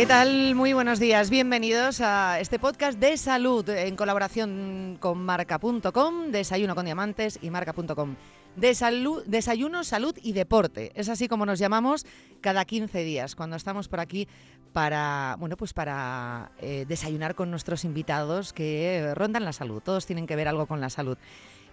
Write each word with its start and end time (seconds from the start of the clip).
¿Qué 0.00 0.06
tal? 0.06 0.54
Muy 0.54 0.72
buenos 0.72 0.98
días. 0.98 1.28
Bienvenidos 1.28 2.00
a 2.00 2.40
este 2.40 2.58
podcast 2.58 2.98
de 2.98 3.18
salud 3.18 3.68
en 3.68 3.96
colaboración 3.96 4.96
con 4.98 5.18
marca.com, 5.18 6.30
Desayuno 6.30 6.74
con 6.74 6.86
Diamantes 6.86 7.38
y 7.42 7.50
marca.com. 7.50 8.16
Desayuno, 8.56 9.84
salud 9.84 10.16
y 10.22 10.32
deporte. 10.32 10.90
Es 10.94 11.10
así 11.10 11.28
como 11.28 11.44
nos 11.44 11.58
llamamos 11.58 12.06
cada 12.40 12.64
15 12.64 13.04
días 13.04 13.36
cuando 13.36 13.56
estamos 13.56 13.88
por 13.88 14.00
aquí 14.00 14.26
para, 14.72 15.36
bueno, 15.38 15.58
pues 15.58 15.74
para 15.74 16.50
eh, 16.62 16.86
desayunar 16.88 17.34
con 17.34 17.50
nuestros 17.50 17.84
invitados 17.84 18.54
que 18.54 19.12
rondan 19.14 19.44
la 19.44 19.52
salud. 19.52 19.82
Todos 19.82 20.06
tienen 20.06 20.26
que 20.26 20.34
ver 20.34 20.48
algo 20.48 20.64
con 20.64 20.80
la 20.80 20.88
salud. 20.88 21.18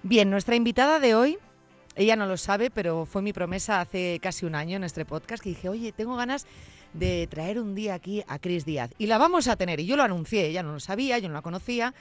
Bien, 0.03 0.29
nuestra 0.29 0.57
invitada 0.57 0.99
de 0.99 1.15
hoy 1.15 1.39
ella 1.97 2.15
no 2.15 2.27
lo 2.27 2.37
sabe, 2.37 2.69
pero 2.69 3.05
fue 3.07 3.23
mi 3.23 3.33
promesa 3.33 3.81
hace 3.81 4.19
casi 4.21 4.45
un 4.45 4.53
año 4.53 4.77
en 4.77 4.83
este 4.83 5.03
podcast 5.03 5.41
que 5.41 5.49
dije, 5.49 5.67
oye, 5.67 5.91
tengo 5.91 6.15
ganas 6.15 6.45
de 6.93 7.27
traer 7.27 7.59
un 7.59 7.75
día 7.75 7.93
aquí 7.93 8.23
a 8.27 8.39
Cris 8.39 8.65
Díaz. 8.65 8.91
Y 8.97 9.07
la 9.07 9.17
vamos 9.17 9.47
a 9.47 9.55
tener. 9.55 9.79
Y 9.79 9.85
yo 9.85 9.95
lo 9.95 10.03
anuncié, 10.03 10.47
ella 10.47 10.63
no 10.63 10.73
lo 10.73 10.79
sabía, 10.79 11.19
yo 11.19 11.27
no 11.27 11.35
la 11.35 11.41
conocía. 11.41 11.93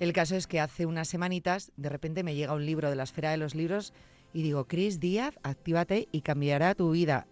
El 0.00 0.12
caso 0.12 0.36
es 0.36 0.46
que 0.46 0.60
hace 0.60 0.86
unas 0.86 1.08
semanitas, 1.08 1.70
de 1.76 1.88
repente 1.88 2.22
me 2.22 2.34
llega 2.34 2.54
un 2.54 2.66
libro 2.66 2.90
de 2.90 2.96
la 2.96 3.04
esfera 3.04 3.30
de 3.30 3.36
los 3.36 3.54
libros 3.54 3.92
y 4.32 4.42
digo, 4.42 4.64
Cris 4.66 4.98
Díaz, 5.00 5.38
actívate 5.42 6.08
y 6.10 6.22
cambiará 6.22 6.74
tu 6.74 6.90
vida. 6.90 7.26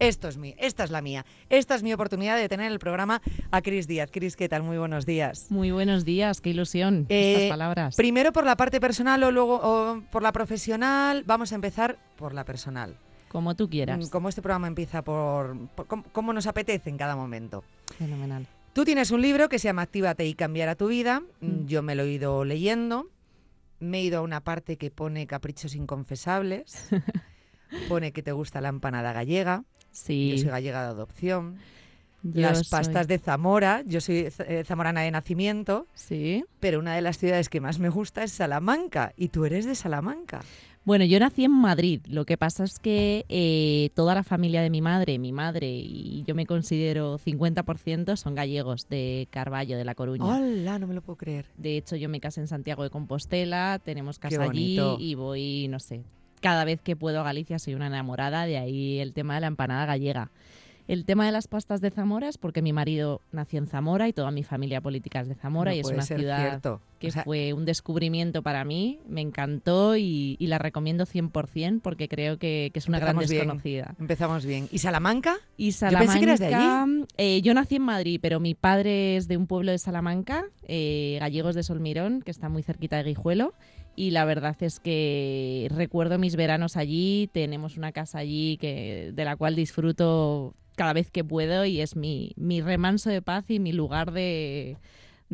Esto 0.00 0.26
es 0.26 0.36
mi, 0.36 0.56
esta 0.58 0.82
es 0.82 0.90
la 0.90 1.00
mía. 1.00 1.24
Esta 1.48 1.76
es 1.76 1.84
mi 1.84 1.92
oportunidad 1.92 2.36
de 2.36 2.48
tener 2.48 2.72
el 2.72 2.80
programa 2.80 3.22
a 3.52 3.62
Cris 3.62 3.86
Díaz. 3.86 4.10
Cris, 4.10 4.34
¿qué 4.34 4.48
tal? 4.48 4.64
Muy 4.64 4.76
buenos 4.76 5.06
días. 5.06 5.46
Muy 5.50 5.70
buenos 5.70 6.04
días, 6.04 6.40
qué 6.40 6.50
ilusión 6.50 7.06
Eh, 7.08 7.34
estas 7.34 7.50
palabras. 7.50 7.94
Primero 7.94 8.32
por 8.32 8.44
la 8.44 8.56
parte 8.56 8.80
personal 8.80 9.22
o 9.22 9.30
luego 9.30 9.60
o 9.62 10.02
por 10.10 10.24
la 10.24 10.32
profesional. 10.32 11.22
Vamos 11.24 11.52
a 11.52 11.54
empezar 11.54 11.98
por 12.16 12.34
la 12.34 12.44
personal. 12.44 12.96
Como 13.32 13.56
tú 13.56 13.68
quieras. 13.68 13.98
Mm, 14.06 14.10
Como 14.10 14.28
este 14.28 14.42
programa 14.42 14.66
empieza 14.68 15.02
por, 15.02 15.56
por 15.74 15.86
cómo, 15.86 16.04
cómo 16.12 16.32
nos 16.32 16.46
apetece 16.46 16.90
en 16.90 16.98
cada 16.98 17.16
momento. 17.16 17.64
Fenomenal. 17.98 18.46
Tú 18.74 18.84
tienes 18.84 19.10
un 19.10 19.20
libro 19.22 19.48
que 19.48 19.58
se 19.58 19.68
llama 19.68 19.82
Actívate 19.82 20.26
y 20.26 20.34
cambiará 20.34 20.74
tu 20.76 20.88
vida. 20.88 21.20
Mm, 21.40 21.46
Mm. 21.46 21.66
Yo 21.66 21.82
me 21.82 21.94
lo 21.94 22.02
he 22.04 22.12
ido 22.12 22.44
leyendo. 22.44 23.08
Me 23.80 23.98
he 23.98 24.02
ido 24.02 24.18
a 24.18 24.22
una 24.22 24.40
parte 24.42 24.76
que 24.76 24.90
pone 24.90 25.26
caprichos 25.26 25.74
inconfesables. 25.74 26.88
pone 27.88 28.12
que 28.12 28.22
te 28.22 28.32
gusta 28.32 28.60
la 28.60 28.68
empanada 28.68 29.12
gallega. 29.12 29.64
Sí. 29.90 30.32
Yo 30.32 30.38
soy 30.42 30.48
gallega 30.50 30.82
de 30.82 30.88
adopción. 30.88 31.56
yo 32.22 32.42
Las 32.42 32.58
soy- 32.58 32.66
pastas 32.70 33.08
de 33.08 33.18
Zamora. 33.18 33.82
Yo 33.86 34.00
soy 34.00 34.28
eh, 34.46 34.62
zamorana 34.66 35.00
de 35.02 35.10
nacimiento. 35.10 35.86
Sí. 35.94 36.44
Pero 36.60 36.78
una 36.78 36.94
de 36.94 37.02
las 37.02 37.18
ciudades 37.18 37.48
que 37.48 37.60
más 37.60 37.78
me 37.78 37.88
gusta 37.88 38.22
es 38.24 38.32
Salamanca. 38.32 39.12
Y 39.16 39.28
tú 39.28 39.44
eres 39.44 39.64
de 39.66 39.74
Salamanca. 39.74 40.40
Bueno, 40.84 41.04
yo 41.04 41.20
nací 41.20 41.44
en 41.44 41.52
Madrid. 41.52 42.00
Lo 42.08 42.24
que 42.24 42.36
pasa 42.36 42.64
es 42.64 42.78
que 42.80 43.24
eh, 43.28 43.90
toda 43.94 44.14
la 44.14 44.24
familia 44.24 44.62
de 44.62 44.70
mi 44.70 44.80
madre, 44.80 45.18
mi 45.18 45.30
madre 45.30 45.68
y 45.70 46.24
yo 46.26 46.34
me 46.34 46.44
considero 46.44 47.18
50% 47.18 48.16
son 48.16 48.34
gallegos 48.34 48.88
de 48.88 49.28
Carballo, 49.30 49.76
de 49.76 49.84
La 49.84 49.94
Coruña. 49.94 50.24
¡Hola! 50.24 50.80
No 50.80 50.88
me 50.88 50.94
lo 50.94 51.02
puedo 51.02 51.16
creer. 51.16 51.46
De 51.56 51.76
hecho, 51.76 51.94
yo 51.94 52.08
me 52.08 52.18
casé 52.18 52.40
en 52.40 52.48
Santiago 52.48 52.82
de 52.82 52.90
Compostela, 52.90 53.80
tenemos 53.84 54.18
casa 54.18 54.42
allí 54.42 54.80
y 54.98 55.14
voy, 55.14 55.68
no 55.68 55.78
sé, 55.78 56.02
cada 56.40 56.64
vez 56.64 56.80
que 56.80 56.96
puedo 56.96 57.20
a 57.20 57.22
Galicia 57.22 57.60
soy 57.60 57.74
una 57.74 57.86
enamorada, 57.86 58.44
de 58.44 58.58
ahí 58.58 58.98
el 58.98 59.12
tema 59.12 59.36
de 59.36 59.42
la 59.42 59.46
empanada 59.46 59.86
gallega. 59.86 60.30
El 60.88 61.04
tema 61.04 61.24
de 61.24 61.32
las 61.32 61.46
pastas 61.46 61.80
de 61.80 61.90
Zamora 61.90 62.28
es 62.28 62.38
porque 62.38 62.60
mi 62.60 62.72
marido 62.72 63.20
nació 63.30 63.60
en 63.60 63.68
Zamora 63.68 64.08
y 64.08 64.12
toda 64.12 64.32
mi 64.32 64.42
familia 64.42 64.80
política 64.80 65.20
es 65.20 65.28
de 65.28 65.36
Zamora 65.36 65.70
No 65.70 65.76
y 65.76 65.80
es 65.80 65.86
una 65.86 66.02
ciudad 66.02 66.48
cierto. 66.48 66.80
Que 67.02 67.08
O 67.08 67.10
sea, 67.10 67.24
fue 67.24 67.52
un 67.52 67.64
descubrimiento 67.64 68.42
para 68.42 68.64
mí, 68.64 69.00
me 69.08 69.20
encantó 69.20 69.96
y, 69.96 70.36
y 70.38 70.46
la 70.46 70.58
recomiendo 70.58 71.04
100% 71.04 71.80
porque 71.82 72.08
creo 72.08 72.38
que, 72.38 72.70
que 72.72 72.78
es 72.78 72.86
una 72.86 73.00
gran 73.00 73.16
Empezamos 73.16 73.30
bien. 73.30 73.40
desconocida. 73.40 73.94
Empezamos 73.98 74.46
bien. 74.46 74.68
¿Y 74.70 74.78
Salamanca? 74.78 75.36
Y 75.56 75.72
Yo 75.72 75.98
pensé 75.98 76.18
que 76.18 76.24
eras 76.24 76.38
de 76.38 76.50
Salamanca, 76.50 77.06
eh, 77.18 77.42
yo 77.42 77.54
nací 77.54 77.76
en 77.76 77.82
Madrid, 77.82 78.20
pero 78.22 78.38
mi 78.38 78.54
padre 78.54 79.16
es 79.16 79.26
de 79.26 79.36
un 79.36 79.48
pueblo 79.48 79.72
de 79.72 79.78
Salamanca, 79.78 80.44
eh, 80.68 81.18
Gallegos 81.20 81.56
de 81.56 81.64
Solmirón, 81.64 82.22
que 82.22 82.30
está 82.30 82.48
muy 82.48 82.62
cerquita 82.62 82.96
de 82.98 83.02
Guijuelo. 83.02 83.52
Y 83.96 84.12
la 84.12 84.24
verdad 84.24 84.56
es 84.60 84.78
que 84.80 85.68
recuerdo 85.74 86.18
mis 86.18 86.36
veranos 86.36 86.76
allí, 86.76 87.28
tenemos 87.32 87.76
una 87.76 87.90
casa 87.92 88.18
allí 88.18 88.56
que, 88.58 89.10
de 89.12 89.24
la 89.24 89.36
cual 89.36 89.56
disfruto 89.56 90.54
cada 90.76 90.92
vez 90.92 91.10
que 91.10 91.24
puedo 91.24 91.66
y 91.66 91.80
es 91.80 91.96
mi, 91.96 92.32
mi 92.36 92.60
remanso 92.62 93.10
de 93.10 93.20
paz 93.20 93.50
y 93.50 93.58
mi 93.58 93.72
lugar 93.72 94.12
de, 94.12 94.78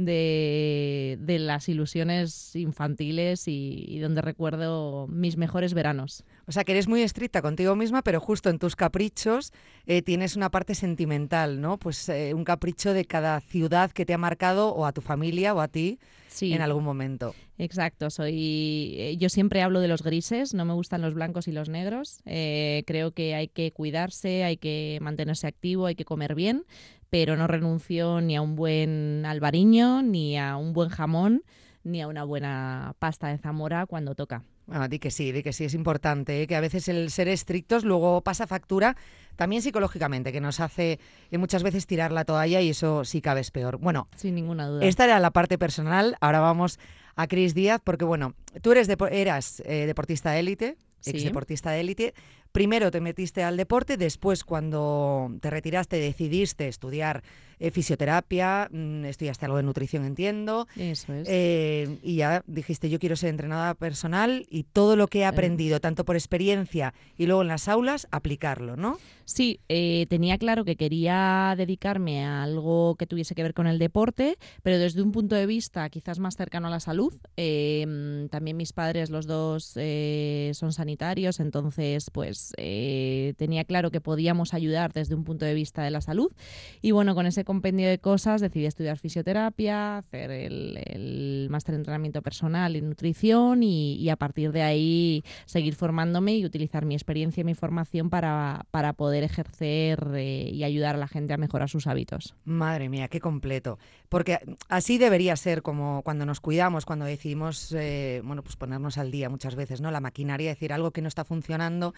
de, 0.04 1.18
de 1.20 1.38
las 1.38 1.68
ilusiones 1.68 2.54
infantiles 2.56 3.48
y, 3.48 3.84
y 3.88 3.98
donde 3.98 4.22
recuerdo 4.22 5.06
mis 5.08 5.36
mejores 5.36 5.74
veranos. 5.74 6.24
O 6.46 6.52
sea, 6.52 6.64
que 6.64 6.72
eres 6.72 6.88
muy 6.88 7.02
estricta 7.02 7.42
contigo 7.42 7.76
misma, 7.76 8.02
pero 8.02 8.20
justo 8.20 8.50
en 8.50 8.58
tus 8.58 8.76
caprichos 8.76 9.52
eh, 9.86 10.02
tienes 10.02 10.36
una 10.36 10.50
parte 10.50 10.74
sentimental, 10.74 11.60
¿no? 11.60 11.78
Pues 11.78 12.08
eh, 12.08 12.32
un 12.34 12.44
capricho 12.44 12.92
de 12.92 13.04
cada 13.04 13.40
ciudad 13.40 13.90
que 13.90 14.06
te 14.06 14.14
ha 14.14 14.18
marcado 14.18 14.74
o 14.74 14.86
a 14.86 14.92
tu 14.92 15.00
familia 15.00 15.54
o 15.54 15.60
a 15.60 15.68
ti 15.68 15.98
Sí. 16.28 16.52
en 16.52 16.60
algún 16.60 16.84
momento. 16.84 17.34
Exacto, 17.56 18.10
soy. 18.10 18.94
eh, 18.98 19.16
Yo 19.18 19.30
siempre 19.30 19.62
hablo 19.62 19.80
de 19.80 19.88
los 19.88 20.02
grises, 20.02 20.52
no 20.54 20.64
me 20.66 20.74
gustan 20.74 21.00
los 21.00 21.14
blancos 21.14 21.48
y 21.48 21.52
los 21.52 21.68
negros. 21.70 22.20
Eh, 22.26 22.84
creo 22.86 23.12
que 23.12 23.34
hay 23.34 23.48
que 23.48 23.72
cuidarse, 23.72 24.44
hay 24.44 24.58
que 24.58 24.98
mantenerse 25.00 25.46
activo, 25.46 25.86
hay 25.86 25.94
que 25.94 26.04
comer 26.04 26.34
bien, 26.34 26.64
pero 27.10 27.36
no 27.36 27.46
renuncio 27.46 28.20
ni 28.20 28.36
a 28.36 28.42
un 28.42 28.56
buen 28.56 29.24
albariño, 29.26 30.02
ni 30.02 30.38
a 30.38 30.56
un 30.56 30.72
buen 30.72 30.88
jamón, 30.88 31.42
ni 31.84 32.02
a 32.02 32.08
una 32.08 32.24
buena 32.24 32.94
pasta 32.98 33.28
de 33.28 33.38
Zamora 33.38 33.86
cuando 33.86 34.14
toca. 34.14 34.42
Bueno, 34.66 34.86
di 34.88 34.98
que 34.98 35.10
sí, 35.10 35.32
di 35.32 35.42
que 35.42 35.54
sí, 35.54 35.64
es 35.64 35.72
importante, 35.72 36.42
¿eh? 36.42 36.46
que 36.46 36.54
a 36.54 36.60
veces 36.60 36.88
el 36.88 37.10
ser 37.10 37.26
estrictos 37.28 37.84
luego 37.84 38.20
pasa 38.20 38.46
factura 38.46 38.96
también 39.34 39.62
psicológicamente, 39.62 40.30
que 40.30 40.42
nos 40.42 40.60
hace 40.60 40.98
eh, 41.30 41.38
muchas 41.38 41.62
veces 41.62 41.86
tirar 41.86 42.12
la 42.12 42.26
toalla 42.26 42.60
y 42.60 42.68
eso 42.70 43.04
sí 43.04 43.22
cabe 43.22 43.40
es 43.40 43.50
peor. 43.50 43.78
Bueno, 43.78 44.08
Sin 44.16 44.34
ninguna 44.34 44.66
duda. 44.66 44.84
esta 44.84 45.04
era 45.04 45.20
la 45.20 45.30
parte 45.30 45.56
personal, 45.56 46.16
ahora 46.20 46.40
vamos 46.40 46.78
a 47.16 47.26
Cris 47.28 47.54
Díaz, 47.54 47.80
porque 47.82 48.04
bueno, 48.04 48.34
tú 48.60 48.72
eres 48.72 48.88
eras 49.10 49.62
eh, 49.64 49.86
deportista 49.86 50.32
de 50.32 50.40
élite, 50.40 50.76
ex 51.06 51.24
deportista 51.24 51.70
de 51.70 51.80
élite. 51.80 52.14
Primero 52.58 52.90
te 52.90 53.00
metiste 53.00 53.44
al 53.44 53.56
deporte, 53.56 53.96
después 53.96 54.42
cuando 54.42 55.30
te 55.40 55.48
retiraste 55.48 56.00
decidiste 56.00 56.66
estudiar 56.66 57.22
eh, 57.60 57.70
fisioterapia, 57.70 58.68
mm, 58.72 59.04
estudiaste 59.04 59.44
algo 59.44 59.58
de 59.58 59.62
nutrición, 59.62 60.04
entiendo, 60.04 60.66
Eso 60.76 61.12
es. 61.12 61.28
eh, 61.30 61.98
y 62.02 62.16
ya 62.16 62.42
dijiste 62.48 62.90
yo 62.90 62.98
quiero 62.98 63.14
ser 63.14 63.30
entrenadora 63.30 63.74
personal 63.74 64.44
y 64.50 64.64
todo 64.64 64.96
lo 64.96 65.06
que 65.06 65.20
he 65.20 65.24
aprendido, 65.24 65.78
tanto 65.78 66.04
por 66.04 66.16
experiencia 66.16 66.94
y 67.16 67.26
luego 67.26 67.42
en 67.42 67.48
las 67.48 67.68
aulas, 67.68 68.08
aplicarlo, 68.10 68.76
¿no? 68.76 68.98
Sí, 69.28 69.60
eh, 69.68 70.06
tenía 70.08 70.38
claro 70.38 70.64
que 70.64 70.76
quería 70.76 71.54
dedicarme 71.54 72.24
a 72.24 72.44
algo 72.44 72.94
que 72.94 73.06
tuviese 73.06 73.34
que 73.34 73.42
ver 73.42 73.52
con 73.52 73.66
el 73.66 73.78
deporte, 73.78 74.38
pero 74.62 74.78
desde 74.78 75.02
un 75.02 75.12
punto 75.12 75.34
de 75.34 75.44
vista 75.44 75.86
quizás 75.90 76.18
más 76.18 76.34
cercano 76.34 76.68
a 76.68 76.70
la 76.70 76.80
salud. 76.80 77.14
Eh, 77.36 77.84
mm, 77.86 78.28
también 78.28 78.56
mis 78.56 78.72
padres, 78.72 79.10
los 79.10 79.26
dos, 79.26 79.72
eh, 79.76 80.52
son 80.54 80.72
sanitarios, 80.72 81.40
entonces 81.40 82.10
pues 82.10 82.47
eh, 82.56 83.34
tenía 83.36 83.64
claro 83.64 83.90
que 83.90 84.00
podíamos 84.00 84.54
ayudar 84.54 84.92
desde 84.92 85.14
un 85.14 85.24
punto 85.24 85.44
de 85.44 85.54
vista 85.54 85.82
de 85.82 85.90
la 85.90 86.00
salud. 86.00 86.32
Y 86.80 86.92
bueno, 86.92 87.14
con 87.14 87.26
ese 87.26 87.44
compendio 87.44 87.88
de 87.88 87.98
cosas 87.98 88.40
decidí 88.40 88.66
estudiar 88.66 88.98
fisioterapia, 88.98 89.98
hacer 89.98 90.30
el, 90.30 90.80
el 90.84 91.48
máster 91.50 91.74
de 91.74 91.80
entrenamiento 91.80 92.22
personal 92.22 92.76
y 92.76 92.82
nutrición 92.82 93.62
y, 93.62 93.94
y 93.94 94.08
a 94.08 94.16
partir 94.16 94.52
de 94.52 94.62
ahí 94.62 95.24
seguir 95.46 95.74
formándome 95.74 96.36
y 96.36 96.44
utilizar 96.44 96.84
mi 96.84 96.94
experiencia 96.94 97.40
y 97.40 97.44
mi 97.44 97.54
formación 97.54 98.10
para, 98.10 98.66
para 98.70 98.92
poder 98.92 99.24
ejercer 99.24 100.08
eh, 100.14 100.50
y 100.52 100.64
ayudar 100.64 100.94
a 100.94 100.98
la 100.98 101.08
gente 101.08 101.34
a 101.34 101.36
mejorar 101.36 101.68
sus 101.68 101.86
hábitos. 101.86 102.34
Madre 102.44 102.88
mía, 102.88 103.08
qué 103.08 103.20
completo. 103.20 103.78
Porque 104.08 104.38
así 104.68 104.98
debería 104.98 105.36
ser 105.36 105.62
como 105.62 106.02
cuando 106.02 106.26
nos 106.26 106.40
cuidamos, 106.40 106.84
cuando 106.84 107.04
decidimos, 107.04 107.72
eh, 107.72 108.22
bueno, 108.24 108.42
pues 108.42 108.56
ponernos 108.56 108.98
al 108.98 109.10
día 109.10 109.28
muchas 109.28 109.54
veces, 109.54 109.80
¿no? 109.80 109.90
La 109.90 110.00
maquinaria, 110.00 110.50
decir 110.50 110.72
algo 110.72 110.90
que 110.90 111.02
no 111.02 111.08
está 111.08 111.24
funcionando. 111.24 111.94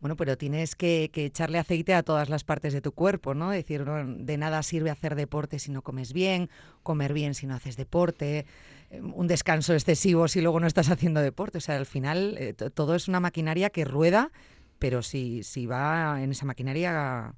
Bueno, 0.00 0.14
pero 0.16 0.36
tienes 0.36 0.74
que, 0.76 1.10
que 1.12 1.24
echarle 1.24 1.58
aceite 1.58 1.94
a 1.94 2.02
todas 2.02 2.28
las 2.28 2.44
partes 2.44 2.72
de 2.74 2.80
tu 2.82 2.92
cuerpo, 2.92 3.34
¿no? 3.34 3.50
Decir, 3.50 3.84
de 3.84 4.36
nada 4.36 4.62
sirve 4.62 4.90
hacer 4.90 5.14
deporte 5.14 5.58
si 5.58 5.70
no 5.70 5.80
comes 5.82 6.12
bien, 6.12 6.50
comer 6.82 7.14
bien 7.14 7.34
si 7.34 7.46
no 7.46 7.54
haces 7.54 7.76
deporte, 7.76 8.44
eh, 8.90 9.00
un 9.00 9.26
descanso 9.26 9.72
excesivo 9.72 10.28
si 10.28 10.42
luego 10.42 10.60
no 10.60 10.66
estás 10.66 10.90
haciendo 10.90 11.20
deporte. 11.20 11.58
O 11.58 11.60
sea, 11.62 11.76
al 11.76 11.86
final 11.86 12.36
eh, 12.38 12.52
to- 12.52 12.70
todo 12.70 12.94
es 12.94 13.08
una 13.08 13.20
maquinaria 13.20 13.70
que 13.70 13.84
rueda, 13.86 14.30
pero 14.78 15.02
si, 15.02 15.42
si 15.42 15.64
va 15.64 16.22
en 16.22 16.30
esa 16.30 16.44
maquinaria 16.44 17.32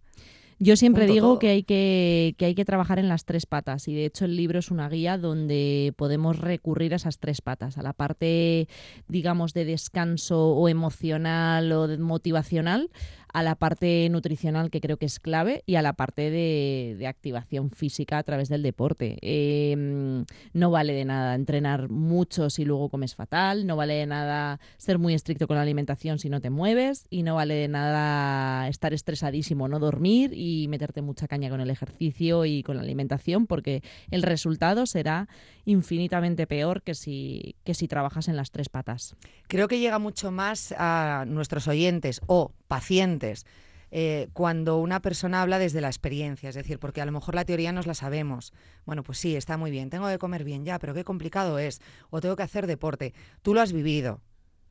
Yo 0.60 0.76
siempre 0.76 1.06
digo 1.06 1.28
todo. 1.28 1.38
que 1.38 1.48
hay 1.50 1.62
que, 1.62 2.34
que 2.36 2.46
hay 2.46 2.54
que 2.56 2.64
trabajar 2.64 2.98
en 2.98 3.08
las 3.08 3.24
tres 3.24 3.46
patas 3.46 3.86
y 3.86 3.94
de 3.94 4.06
hecho 4.06 4.24
el 4.24 4.36
libro 4.36 4.58
es 4.58 4.70
una 4.72 4.88
guía 4.88 5.16
donde 5.16 5.92
podemos 5.96 6.38
recurrir 6.38 6.92
a 6.94 6.96
esas 6.96 7.18
tres 7.20 7.40
patas, 7.40 7.78
a 7.78 7.82
la 7.82 7.92
parte, 7.92 8.66
digamos, 9.06 9.54
de 9.54 9.64
descanso 9.64 10.48
o 10.56 10.68
emocional 10.68 11.70
o 11.70 11.86
de- 11.86 11.98
motivacional, 11.98 12.90
a 13.32 13.42
la 13.42 13.54
parte 13.54 14.08
nutricional 14.10 14.70
que 14.70 14.80
creo 14.80 14.96
que 14.96 15.06
es 15.06 15.20
clave 15.20 15.62
y 15.66 15.76
a 15.76 15.82
la 15.82 15.92
parte 15.92 16.30
de, 16.30 17.06
activación 17.08 17.70
física 17.70 18.18
a 18.18 18.22
través 18.22 18.48
del 18.48 18.62
deporte. 18.62 19.16
Em, 19.22 20.26
no 20.52 20.70
vale 20.70 20.92
de 20.92 21.04
nada 21.04 21.34
entrenar 21.34 21.88
mucho 21.88 22.50
si 22.50 22.64
luego 22.64 22.90
comes 22.90 23.14
fatal, 23.14 23.66
no 23.66 23.76
vale 23.76 23.94
de 23.94 24.06
nada 24.06 24.60
ser 24.76 24.98
muy 24.98 25.14
estricto 25.14 25.46
con 25.46 25.56
la 25.56 25.62
alimentación 25.62 26.18
si 26.18 26.28
no 26.28 26.40
te 26.40 26.50
mueves 26.50 27.06
y 27.08 27.22
no 27.22 27.34
vale 27.36 27.54
de 27.54 27.68
nada 27.68 28.68
estar 28.68 28.92
estresadísimo, 28.92 29.68
no 29.68 29.78
dormir 29.78 30.32
y 30.34 30.68
meterte 30.68 31.02
mucha 31.02 31.28
caña 31.28 31.48
con 31.48 31.60
el 31.60 31.70
ejercicio 31.70 32.44
y 32.44 32.62
con 32.62 32.76
la 32.76 32.82
alimentación 32.82 33.46
porque 33.46 33.82
el 34.10 34.22
resultado 34.22 34.86
será 34.86 35.28
infinitamente 35.64 36.46
peor 36.46 36.82
que 36.82 36.94
si, 36.94 37.56
que 37.64 37.74
si 37.74 37.88
trabajas 37.88 38.28
en 38.28 38.36
las 38.36 38.50
tres 38.50 38.68
patas. 38.68 39.16
Creo 39.48 39.68
que 39.68 39.80
llega 39.80 39.98
mucho 39.98 40.30
más 40.30 40.74
a 40.76 41.24
nuestros 41.26 41.68
oyentes 41.68 42.20
o 42.26 42.52
pacientes 42.68 43.44
eh, 43.90 44.28
cuando 44.34 44.78
una 44.78 45.00
persona 45.00 45.40
habla 45.42 45.58
desde 45.58 45.80
la 45.80 45.88
experiencia, 45.88 46.48
es 46.48 46.54
decir, 46.54 46.78
porque 46.78 47.00
a 47.00 47.06
lo 47.06 47.12
mejor 47.12 47.34
la 47.34 47.44
teoría 47.44 47.72
nos 47.72 47.86
la 47.86 47.94
sabemos. 47.94 48.52
Bueno, 48.84 49.02
pues 49.02 49.18
sí, 49.18 49.34
está 49.34 49.56
muy 49.56 49.70
bien, 49.70 49.90
tengo 49.90 50.08
que 50.08 50.18
comer 50.18 50.44
bien 50.44 50.64
ya, 50.64 50.78
pero 50.78 50.94
qué 50.94 51.04
complicado 51.04 51.58
es, 51.58 51.80
o 52.10 52.20
tengo 52.20 52.36
que 52.36 52.42
hacer 52.42 52.66
deporte. 52.66 53.14
Tú 53.42 53.54
lo 53.54 53.60
has 53.60 53.72
vivido. 53.72 54.20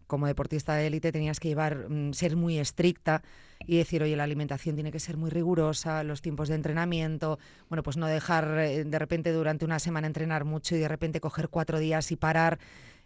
Como 0.06 0.26
deportista 0.26 0.74
de 0.76 0.88
élite 0.88 1.12
tenías 1.12 1.40
que 1.40 1.50
llevar, 1.50 1.90
mm, 1.90 2.14
ser 2.14 2.38
muy 2.38 2.60
estricta 2.60 3.24
y 3.66 3.78
decir, 3.78 4.04
oye, 4.04 4.16
la 4.16 4.24
alimentación 4.24 4.76
tiene 4.76 4.92
que 4.92 5.00
ser 5.00 5.18
muy 5.18 5.30
rigurosa, 5.30 6.04
los 6.04 6.22
tiempos 6.22 6.48
de 6.48 6.56
entrenamiento, 6.56 7.40
bueno, 7.68 7.84
pues 7.84 7.98
no 7.98 8.08
dejar 8.08 8.58
eh, 8.60 8.86
de 8.86 9.00
repente 9.00 9.34
durante 9.34 9.66
una 9.66 9.80
semana 9.80 10.08
entrenar 10.08 10.46
mucho 10.46 10.76
y 10.78 10.80
de 10.80 10.88
repente 10.88 11.20
coger 11.20 11.50
cuatro 11.50 11.80
días 11.80 12.12
y 12.12 12.16
parar. 12.16 12.60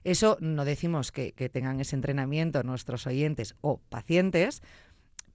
Eso 0.04 0.38
no 0.40 0.66
decimos 0.66 1.12
que, 1.12 1.32
tengan 1.52 1.80
ese 1.80 1.96
entrenamiento 1.96 2.64
nuestros 2.64 3.06
oyentes 3.08 3.56
o 3.62 3.78
pacientes, 3.90 4.62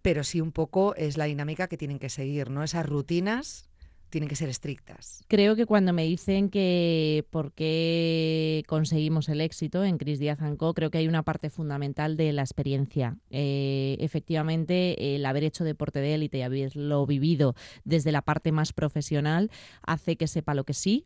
pero 0.03 0.25
sí 0.25 0.41
un 0.41 0.53
poco 0.53 0.95
es 0.97 1.17
la 1.17 1.25
dinámica 1.27 1.69
que 1.69 1.77
tienen 1.77 1.99
que 1.99 2.09
seguir, 2.09 2.51
¿no? 2.51 2.63
Esas 2.63 2.87
rutinas 2.87 3.69
tienen 4.09 4.29
que 4.29 4.37
ser 4.37 4.49
estrictas. 4.49 5.25
Creo 5.29 5.57
que 5.57 5.67
cuando 5.67 5.93
me 5.93 6.05
dicen 6.05 6.49
que 6.49 7.27
por 7.31 7.53
qué 7.53 8.63
conseguimos 8.69 9.29
el 9.29 9.41
éxito 9.41 9.85
en 9.85 9.99
Cris 9.99 10.19
Díaz 10.19 10.39
Co, 10.59 10.75
creo 10.75 10.91
que 10.91 10.99
hay 10.99 11.09
una 11.09 11.23
parte 11.23 11.51
fundamental 11.51 12.17
de 12.17 12.33
la 12.33 12.43
experiencia. 12.43 13.19
Eh, 13.31 13.97
efectivamente, 14.01 15.17
el 15.17 15.27
haber 15.27 15.45
hecho 15.45 15.65
deporte 15.65 15.99
de 15.99 16.15
élite 16.15 16.39
y 16.39 16.43
haberlo 16.43 17.05
vivido 17.05 17.55
desde 17.85 18.13
la 18.13 18.23
parte 18.23 18.53
más 18.53 18.73
profesional 18.73 19.51
hace 19.83 20.17
que 20.17 20.29
sepa 20.29 20.55
lo 20.55 20.65
que 20.65 20.75
sí, 20.75 21.05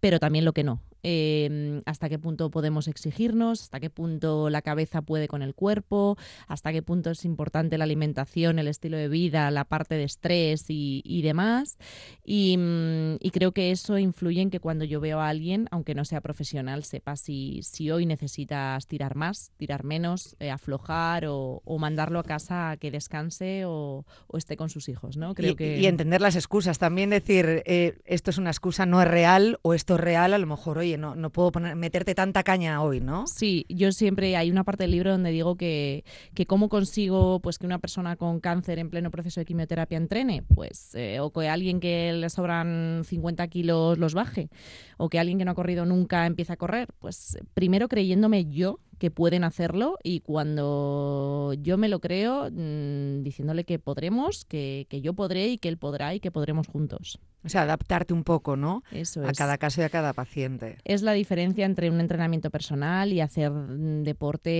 pero 0.00 0.18
también 0.18 0.44
lo 0.44 0.52
que 0.52 0.64
no. 0.64 0.82
Em, 1.02 1.82
hasta 1.86 2.08
qué 2.08 2.18
punto 2.18 2.50
podemos 2.50 2.88
exigirnos, 2.88 3.62
hasta 3.62 3.80
qué 3.80 3.90
punto 3.90 4.50
la 4.50 4.62
cabeza 4.62 5.02
puede 5.02 5.28
con 5.28 5.42
el 5.42 5.54
cuerpo, 5.54 6.16
hasta 6.46 6.72
qué 6.72 6.82
punto 6.82 7.10
es 7.10 7.24
importante 7.24 7.78
la 7.78 7.84
alimentación, 7.84 8.58
el 8.58 8.68
estilo 8.68 8.96
de 8.96 9.08
vida, 9.08 9.50
la 9.50 9.64
parte 9.64 9.94
de 9.94 10.04
estrés 10.04 10.66
y, 10.68 11.22
demás. 11.22 11.78
Mm, 12.26 13.16
y, 13.20 13.30
creo 13.32 13.52
que 13.52 13.70
eso 13.70 13.98
influye 13.98 14.40
en 14.42 14.50
que 14.50 14.60
cuando 14.60 14.84
yo 14.84 15.00
veo 15.00 15.20
a 15.20 15.28
alguien, 15.28 15.68
aunque 15.70 15.94
no 15.94 16.04
sea 16.04 16.20
profesional, 16.20 16.84
sepa 16.84 17.16
si, 17.16 17.60
si 17.62 17.90
hoy 17.90 18.06
necesitas 18.06 18.86
tirar 18.86 19.16
más, 19.16 19.52
tirar 19.56 19.84
menos, 19.84 20.36
eh, 20.40 20.50
aflojar 20.50 21.24
o, 21.26 21.62
mandarlo 21.78 22.18
a 22.18 22.24
casa 22.24 22.70
a 22.70 22.76
que 22.76 22.90
descanse 22.90 23.62
o, 23.64 24.04
esté 24.34 24.56
con 24.56 24.68
sus 24.68 24.88
hijos. 24.88 25.16
¿no? 25.16 25.34
Creo 25.34 25.52
y, 25.52 25.56
que... 25.56 25.78
y 25.78 25.86
entender 25.86 26.20
las 26.20 26.36
excusas, 26.36 26.78
también 26.78 27.10
decir 27.10 27.62
eh, 27.64 27.98
esto 28.04 28.30
es 28.30 28.38
una 28.38 28.50
excusa, 28.50 28.84
no 28.84 29.00
es 29.00 29.08
real 29.08 29.58
o 29.62 29.72
esto 29.72 29.94
es 29.94 30.00
real, 30.00 30.34
a 30.34 30.38
lo 30.38 30.46
mejor 30.46 30.78
hoy 30.78 30.89
no, 30.98 31.14
puedo 31.30 31.52
poner, 31.52 31.76
meterte 31.76 32.14
tanta 32.14 32.42
caña 32.42 32.82
hoy, 32.82 33.00
¿no? 33.00 33.26
Sí, 33.26 33.66
yo 33.68 33.92
siempre, 33.92 34.36
hay 34.36 34.50
una 34.50 34.64
parte 34.64 34.84
del 34.84 34.92
libro 34.92 35.12
donde 35.12 35.30
digo 35.30 35.56
que, 35.56 36.04
que 36.34 36.46
cómo 36.46 36.68
consigo 36.68 37.40
pues 37.40 37.58
que 37.58 37.66
una 37.66 37.78
persona 37.78 38.16
con 38.16 38.40
cáncer 38.40 38.78
en 38.78 38.90
pleno 38.90 39.10
proceso 39.10 39.40
de 39.40 39.46
quimioterapia 39.46 39.98
entrene, 39.98 40.42
pues, 40.54 40.94
eh, 40.94 41.20
o 41.20 41.30
que 41.30 41.48
alguien 41.48 41.80
que 41.80 42.12
le 42.12 42.30
sobran 42.30 43.02
50 43.04 43.46
kilos 43.48 43.98
los 43.98 44.14
baje, 44.14 44.50
o 44.96 45.08
que 45.08 45.18
alguien 45.18 45.38
que 45.38 45.44
no 45.44 45.52
ha 45.52 45.54
corrido 45.54 45.84
nunca 45.86 46.26
empiece 46.26 46.52
a 46.52 46.56
correr, 46.56 46.88
pues 46.98 47.38
primero 47.54 47.88
creyéndome 47.88 48.46
yo 48.46 48.80
que 49.00 49.10
pueden 49.10 49.42
hacerlo 49.42 49.98
y 50.04 50.20
cuando 50.20 51.54
yo 51.54 51.78
me 51.78 51.88
lo 51.88 52.00
creo, 52.00 52.50
mm, 52.50 53.22
diciéndole 53.22 53.64
que 53.64 53.78
podremos, 53.78 54.44
que, 54.44 54.86
que 54.90 55.00
yo 55.00 55.14
podré 55.14 55.48
y 55.48 55.58
que 55.58 55.68
él 55.68 55.78
podrá 55.78 56.14
y 56.14 56.20
que 56.20 56.30
podremos 56.30 56.68
juntos. 56.68 57.18
O 57.42 57.48
sea, 57.48 57.62
adaptarte 57.62 58.12
un 58.12 58.22
poco, 58.22 58.56
¿no? 58.56 58.82
Eso 58.92 59.26
A 59.26 59.32
cada 59.32 59.56
caso 59.56 59.80
y 59.80 59.84
a 59.84 59.88
cada 59.88 60.12
paciente. 60.12 60.76
Es 60.84 61.00
la 61.00 61.12
diferencia 61.12 61.64
entre 61.64 61.88
un 61.88 62.00
entrenamiento 62.00 62.50
personal 62.50 63.12
y 63.12 63.20
hacer 63.20 63.50
mm, 63.50 64.02
deporte 64.02 64.50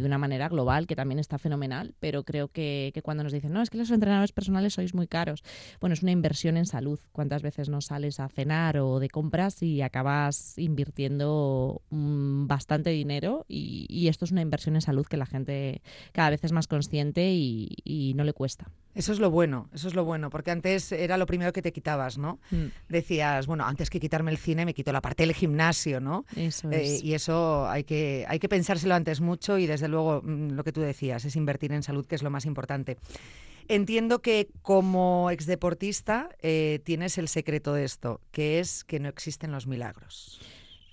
de 0.00 0.02
una 0.04 0.18
manera 0.18 0.48
global, 0.48 0.86
que 0.86 0.94
también 0.94 1.18
está 1.18 1.38
fenomenal, 1.38 1.94
pero 1.98 2.22
creo 2.22 2.48
que, 2.48 2.92
que, 2.94 3.02
cuando 3.02 3.24
nos 3.24 3.32
dicen, 3.32 3.52
no, 3.52 3.62
es 3.62 3.70
que 3.70 3.78
los 3.78 3.90
entrenadores 3.90 4.30
personales 4.30 4.74
sois 4.74 4.94
muy 4.94 5.08
caros. 5.08 5.42
Bueno, 5.80 5.94
es 5.94 6.02
una 6.02 6.12
inversión 6.12 6.56
en 6.56 6.66
salud. 6.66 7.00
¿Cuántas 7.10 7.42
veces 7.42 7.68
no 7.68 7.80
sales 7.80 8.20
a 8.20 8.28
cenar 8.28 8.78
o 8.78 9.00
de 9.00 9.08
compras 9.08 9.60
y 9.62 9.82
acabas 9.82 10.56
invirtiendo 10.56 11.82
mm, 11.90 12.46
bastante 12.46 12.90
dinero? 12.90 13.44
Y, 13.48 13.79
y, 13.88 14.08
esto 14.08 14.24
es 14.24 14.32
una 14.32 14.42
inversión 14.42 14.74
en 14.74 14.80
salud 14.80 15.06
que 15.06 15.16
la 15.16 15.26
gente 15.26 15.82
cada 16.12 16.30
vez 16.30 16.42
es 16.44 16.52
más 16.52 16.66
consciente 16.66 17.30
y, 17.32 17.76
y 17.84 18.14
no 18.14 18.24
le 18.24 18.32
cuesta. 18.32 18.70
Eso 18.94 19.12
es 19.12 19.20
lo 19.20 19.30
bueno, 19.30 19.68
eso 19.72 19.86
es 19.86 19.94
lo 19.94 20.04
bueno, 20.04 20.30
porque 20.30 20.50
antes 20.50 20.90
era 20.90 21.16
lo 21.16 21.26
primero 21.26 21.52
que 21.52 21.62
te 21.62 21.72
quitabas, 21.72 22.18
¿no? 22.18 22.40
Mm. 22.50 22.66
Decías, 22.88 23.46
bueno, 23.46 23.64
antes 23.64 23.88
que 23.88 24.00
quitarme 24.00 24.32
el 24.32 24.38
cine 24.38 24.64
me 24.64 24.74
quito 24.74 24.92
la 24.92 25.00
parte 25.00 25.22
del 25.22 25.34
gimnasio, 25.34 26.00
¿no? 26.00 26.24
Eso 26.34 26.70
eh, 26.72 26.98
y 27.02 27.14
eso 27.14 27.68
hay 27.68 27.84
que, 27.84 28.24
hay 28.28 28.40
que 28.40 28.48
pensárselo 28.48 28.94
antes 28.94 29.20
mucho 29.20 29.58
y 29.58 29.66
desde 29.66 29.86
luego 29.86 30.22
mm, 30.22 30.50
lo 30.50 30.64
que 30.64 30.72
tú 30.72 30.80
decías, 30.80 31.24
es 31.24 31.36
invertir 31.36 31.72
en 31.72 31.84
salud, 31.84 32.04
que 32.04 32.16
es 32.16 32.22
lo 32.22 32.30
más 32.30 32.46
importante. 32.46 32.98
Entiendo 33.68 34.20
que 34.20 34.48
como 34.62 35.30
exdeportista 35.30 36.28
eh, 36.42 36.80
tienes 36.82 37.16
el 37.18 37.28
secreto 37.28 37.72
de 37.72 37.84
esto, 37.84 38.20
que 38.32 38.58
es 38.58 38.82
que 38.82 38.98
no 38.98 39.08
existen 39.08 39.52
los 39.52 39.68
milagros 39.68 40.40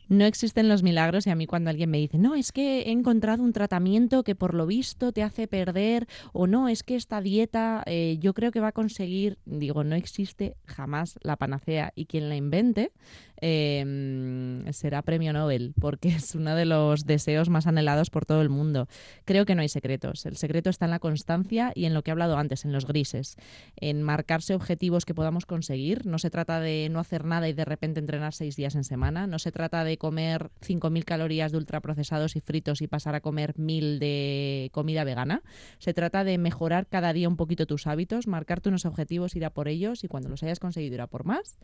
no 0.07 0.25
existen 0.25 0.69
los 0.69 0.83
milagros 0.83 1.27
y 1.27 1.30
a 1.30 1.36
mí 1.36 1.48
cuando 1.48 1.69
alguien 1.69 1.89
me 1.89 1.98
dice, 1.98 2.18
no, 2.18 2.36
es 2.36 2.51
que 2.51 2.81
he 2.81 2.92
encontrado 2.92 3.44
un 3.44 3.54
tratamiento 3.54 4.24
que 4.24 4.36
por 4.36 4.54
lo 4.54 4.65
visto 4.65 5.12
te 5.12 5.24
hace 5.24 5.48
perder 5.48 6.07
o 6.33 6.48
no, 6.48 6.69
es 6.69 6.83
que 6.83 6.95
esta 6.95 7.21
dieta 7.21 7.83
eh, 7.86 8.18
yo 8.19 8.33
creo 8.33 8.51
que 8.51 8.59
va 8.59 8.69
a 8.69 8.71
conseguir, 8.74 9.38
digo, 9.45 9.83
no 9.83 9.95
existe 9.95 10.56
jamás 10.65 11.19
la 11.21 11.36
panacea 11.36 11.92
y 11.95 12.06
quien 12.06 12.30
la 12.30 12.36
invente 12.36 12.92
Em, 13.39 14.65
será 14.74 15.04
premio 15.04 15.31
Nobel, 15.31 15.74
porque 15.80 16.09
es 16.09 16.33
uno 16.33 16.56
de 16.56 16.65
los 16.65 17.06
deseos 17.06 17.50
más 17.50 17.68
anhelados 17.68 18.09
por 18.09 18.25
todo 18.25 18.42
el 18.42 18.50
mundo. 18.50 18.88
Creo 19.25 19.45
que 19.45 19.54
no 19.54 19.62
hay 19.62 19.69
secretos. 19.69 20.25
El 20.25 20.38
secreto 20.38 20.69
está 20.69 20.86
en 20.86 20.92
la 20.92 21.00
constancia 21.00 21.71
y 21.75 21.86
en 21.86 21.94
lo 21.94 22.01
que 22.01 22.09
he 22.09 22.13
hablado 22.13 22.38
antes, 22.38 22.65
en 22.65 22.71
los 22.71 22.88
grises, 22.88 23.38
en 23.75 24.01
marcarse 24.01 24.56
objetivos 24.56 25.06
que 25.06 25.13
podamos 25.13 25.45
conseguir. 25.45 26.06
No 26.06 26.18
se 26.18 26.31
trata 26.31 26.59
de 26.59 26.90
no 26.92 26.99
hacer 26.99 27.26
nada 27.26 27.47
y 27.47 27.54
de 27.54 27.66
repente 27.66 27.99
entrenar 27.99 28.33
seis 28.33 28.56
días 28.56 28.76
en 28.76 28.83
semana. 28.83 29.28
No 29.28 29.37
se 29.37 29.52
trata 29.52 29.83
de 29.83 29.96
comer 29.97 30.49
5.000 30.61 31.04
calorías 31.04 31.51
de 31.51 31.57
ultraprocesados 31.57 32.35
y 32.35 32.42
fritos 32.42 32.81
y 32.81 32.87
pasar 32.87 33.16
a 33.16 33.21
comer 33.21 33.54
1.000 33.56 33.99
de 33.99 34.69
comida 34.73 35.04
vegana. 35.04 35.44
Se 35.80 35.94
trata 35.94 36.23
de 36.23 36.37
mejorar 36.37 36.87
cada 36.87 37.13
día 37.13 37.27
un 37.27 37.37
poquito 37.37 37.66
tus 37.66 37.87
hábitos, 37.87 38.27
marcarte 38.27 38.69
unos 38.69 38.85
objetivos, 38.85 39.35
ir 39.35 39.45
a 39.45 39.49
por 39.49 39.68
ellos 39.68 40.04
y 40.04 40.07
cuando 40.07 40.30
los 40.30 40.44
hayas 40.44 40.59
conseguido 40.59 40.95
ir 40.95 41.01
a 41.01 41.07
por 41.07 41.25
más. 41.25 41.57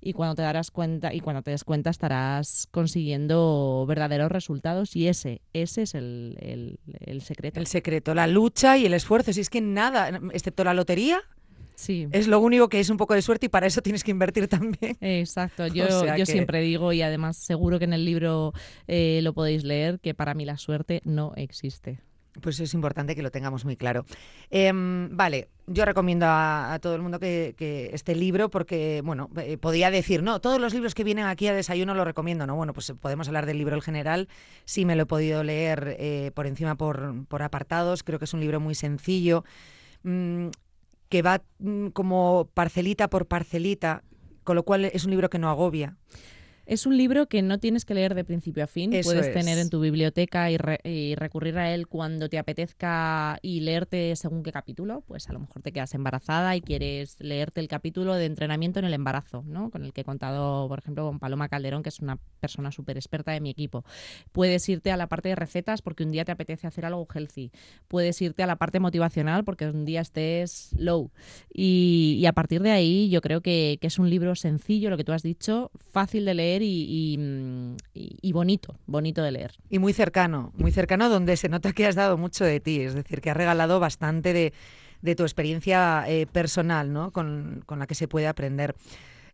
Y 0.00 0.14
cuando 0.14 0.34
te 0.34 0.42
darás 0.42 0.72
cuenta 0.72 1.14
y 1.14 1.20
cuando 1.20 1.42
te 1.42 1.52
des 1.52 1.62
cuenta 1.62 1.90
estarás 1.90 2.66
consiguiendo 2.72 3.84
verdaderos 3.86 4.32
resultados 4.32 4.96
y 4.96 5.06
ese 5.06 5.42
ese 5.52 5.82
es 5.82 5.94
el, 5.94 6.78
secreto. 7.20 7.60
El 7.60 7.66
secreto 7.66 8.14
la 8.14 8.26
lucha 8.26 8.76
y 8.76 8.86
el 8.86 8.94
esfuerzo. 8.94 9.32
Si 9.32 9.40
es 9.40 9.50
que 9.50 9.60
nada 9.60 10.20
excepto 10.32 10.64
la 10.64 10.74
lotería 10.74 11.22
Sí. 11.82 12.06
Es 12.12 12.28
lo 12.28 12.38
único 12.38 12.68
que 12.68 12.78
es 12.78 12.90
un 12.90 12.96
poco 12.96 13.14
de 13.14 13.22
suerte 13.22 13.46
y 13.46 13.48
para 13.48 13.66
eso 13.66 13.82
tienes 13.82 14.04
que 14.04 14.12
invertir 14.12 14.46
también. 14.46 14.96
Exacto, 15.00 15.66
yo, 15.74 16.16
yo 16.16 16.26
siempre 16.26 16.60
digo 16.60 16.92
y 16.92 17.02
además 17.02 17.36
seguro 17.36 17.80
que 17.80 17.86
en 17.86 17.92
el 17.92 18.04
libro 18.04 18.52
eh, 18.86 19.18
lo 19.24 19.32
podéis 19.32 19.64
leer 19.64 19.98
que 19.98 20.14
para 20.14 20.32
mí 20.34 20.44
la 20.44 20.58
suerte 20.58 21.00
no 21.04 21.32
existe. 21.34 21.98
Pues 22.40 22.60
es 22.60 22.72
importante 22.72 23.16
que 23.16 23.22
lo 23.22 23.32
tengamos 23.32 23.64
muy 23.64 23.76
claro. 23.76 24.06
Em, 24.48 25.14
vale, 25.14 25.48
yo 25.66 25.84
recomiendo 25.84 26.26
a, 26.28 26.78
todo 26.80 26.94
el 26.94 27.02
mundo 27.02 27.18
que, 27.18 27.90
este 27.92 28.14
libro 28.14 28.48
porque, 28.48 29.02
bueno, 29.04 29.28
eh, 29.36 29.58
podía 29.58 29.90
decir, 29.90 30.22
no, 30.22 30.40
todos 30.40 30.60
los 30.60 30.72
libros 30.72 30.94
que 30.94 31.02
vienen 31.02 31.26
aquí 31.26 31.48
a 31.48 31.52
desayuno 31.52 31.94
lo 31.94 32.04
recomiendo, 32.04 32.46
¿no? 32.46 32.54
Bueno, 32.54 32.74
pues 32.74 32.94
podemos 33.00 33.26
hablar 33.26 33.44
del 33.44 33.58
libro 33.58 33.74
en 33.74 33.82
general. 33.82 34.28
Sí 34.64 34.84
me 34.84 34.94
lo 34.94 35.02
he 35.02 35.06
podido 35.06 35.42
leer 35.42 35.96
eh, 35.98 36.30
por 36.32 36.46
encima 36.46 36.76
por, 36.76 37.26
por, 37.26 37.42
apartados. 37.42 38.04
Creo 38.04 38.20
que 38.20 38.26
es 38.26 38.34
un 38.34 38.40
libro 38.40 38.60
muy 38.60 38.76
sencillo, 38.76 39.44
mm, 40.04 40.46
que 41.12 41.20
va 41.20 41.42
mm, 41.58 41.88
como 41.88 42.48
parcelita 42.54 43.10
por 43.10 43.26
parcelita, 43.26 44.02
con 44.44 44.56
lo 44.56 44.62
cual 44.62 44.86
es 44.86 45.04
un 45.04 45.10
libro 45.10 45.28
que 45.28 45.38
no 45.38 45.50
agobia. 45.50 45.98
Es 46.64 46.86
un 46.86 46.96
libro 46.96 47.26
que 47.26 47.42
no 47.42 47.58
tienes 47.58 47.84
que 47.84 47.94
leer 47.94 48.14
de 48.14 48.24
principio 48.24 48.62
a 48.62 48.66
fin. 48.68 48.92
Puedes 49.02 49.32
tener 49.32 49.58
en 49.58 49.68
tu 49.68 49.80
biblioteca 49.80 50.50
y, 50.50 50.56
recurrir 51.16 51.58
a 51.58 51.74
él 51.74 51.88
cuando 51.88 52.28
te 52.28 52.38
apetezca 52.38 53.38
y 53.42 53.60
leerte 53.60 54.14
según 54.14 54.44
qué 54.44 54.52
capítulo. 54.52 55.02
Pues 55.06 55.28
a 55.28 55.32
lo 55.32 55.40
mejor 55.40 55.62
te 55.62 55.72
quedas 55.72 55.94
embarazada 55.94 56.54
y 56.54 56.60
quieres 56.60 57.16
leerte 57.20 57.60
el 57.60 57.66
capítulo 57.66 58.14
de 58.14 58.26
entrenamiento 58.26 58.78
en 58.78 58.84
el 58.84 58.94
embarazo, 58.94 59.42
¿no? 59.46 59.70
Con 59.70 59.84
el 59.84 59.92
que 59.92 60.02
he 60.02 60.04
contado, 60.04 60.68
por 60.68 60.78
ejemplo, 60.78 61.04
con 61.06 61.18
Paloma 61.18 61.48
Calderón, 61.48 61.82
que 61.82 61.88
es 61.88 61.98
una 61.98 62.18
persona 62.38 62.70
súper 62.70 62.96
experta 62.96 63.32
de 63.32 63.40
mi 63.40 63.50
equipo. 63.50 63.84
Puedes 64.30 64.68
irte 64.68 64.92
a 64.92 64.96
la 64.96 65.08
parte 65.08 65.30
de 65.30 65.34
recetas 65.34 65.82
porque 65.82 66.04
un 66.04 66.12
día 66.12 66.24
te 66.24 66.30
apetece 66.30 66.68
hacer 66.68 66.84
algo 66.84 67.08
healthy. 67.12 67.50
Puedes 67.88 68.22
irte 68.22 68.44
a 68.44 68.46
la 68.46 68.56
parte 68.56 68.78
motivacional 68.78 69.42
porque 69.44 69.66
un 69.66 69.84
día 69.84 70.00
estés 70.00 70.70
low. 70.78 71.10
Y, 71.52 72.24
a 72.26 72.32
partir 72.32 72.62
de 72.62 72.70
ahí 72.70 73.10
yo 73.10 73.20
creo 73.20 73.40
que, 73.40 73.78
que 73.80 73.88
es 73.88 73.98
un 73.98 74.08
libro 74.08 74.36
sencillo, 74.36 74.90
lo 74.90 74.96
que 74.96 75.04
tú 75.04 75.12
has 75.12 75.24
dicho, 75.24 75.72
fácil 75.90 76.24
de 76.24 76.34
leer 76.34 76.51
Mm, 76.60 77.76
y, 77.94 78.32
bonito, 78.32 78.76
bonito 78.86 79.22
de 79.22 79.32
leer. 79.32 79.52
Y 79.70 79.78
muy 79.78 79.92
cercano, 79.92 80.52
muy 80.56 80.72
cercano 80.72 81.08
donde 81.08 81.36
se 81.36 81.48
nota 81.48 81.72
que 81.72 81.86
has 81.86 81.94
dado 81.94 82.16
mucho 82.18 82.44
de 82.44 82.60
ti, 82.60 82.80
es 82.80 82.94
decir, 82.94 83.20
que 83.20 83.30
has 83.30 83.36
regalado 83.36 83.80
bastante 83.80 84.32
de, 84.32 85.14
tu 85.14 85.22
experiencia 85.22 86.04
eh, 86.06 86.26
personal, 86.26 86.92
¿no? 86.92 87.12
Con, 87.12 87.64
la 87.68 87.86
que 87.86 87.94
se 87.94 88.08
puede 88.08 88.26
aprender. 88.26 88.74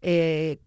Eh, 0.03 0.59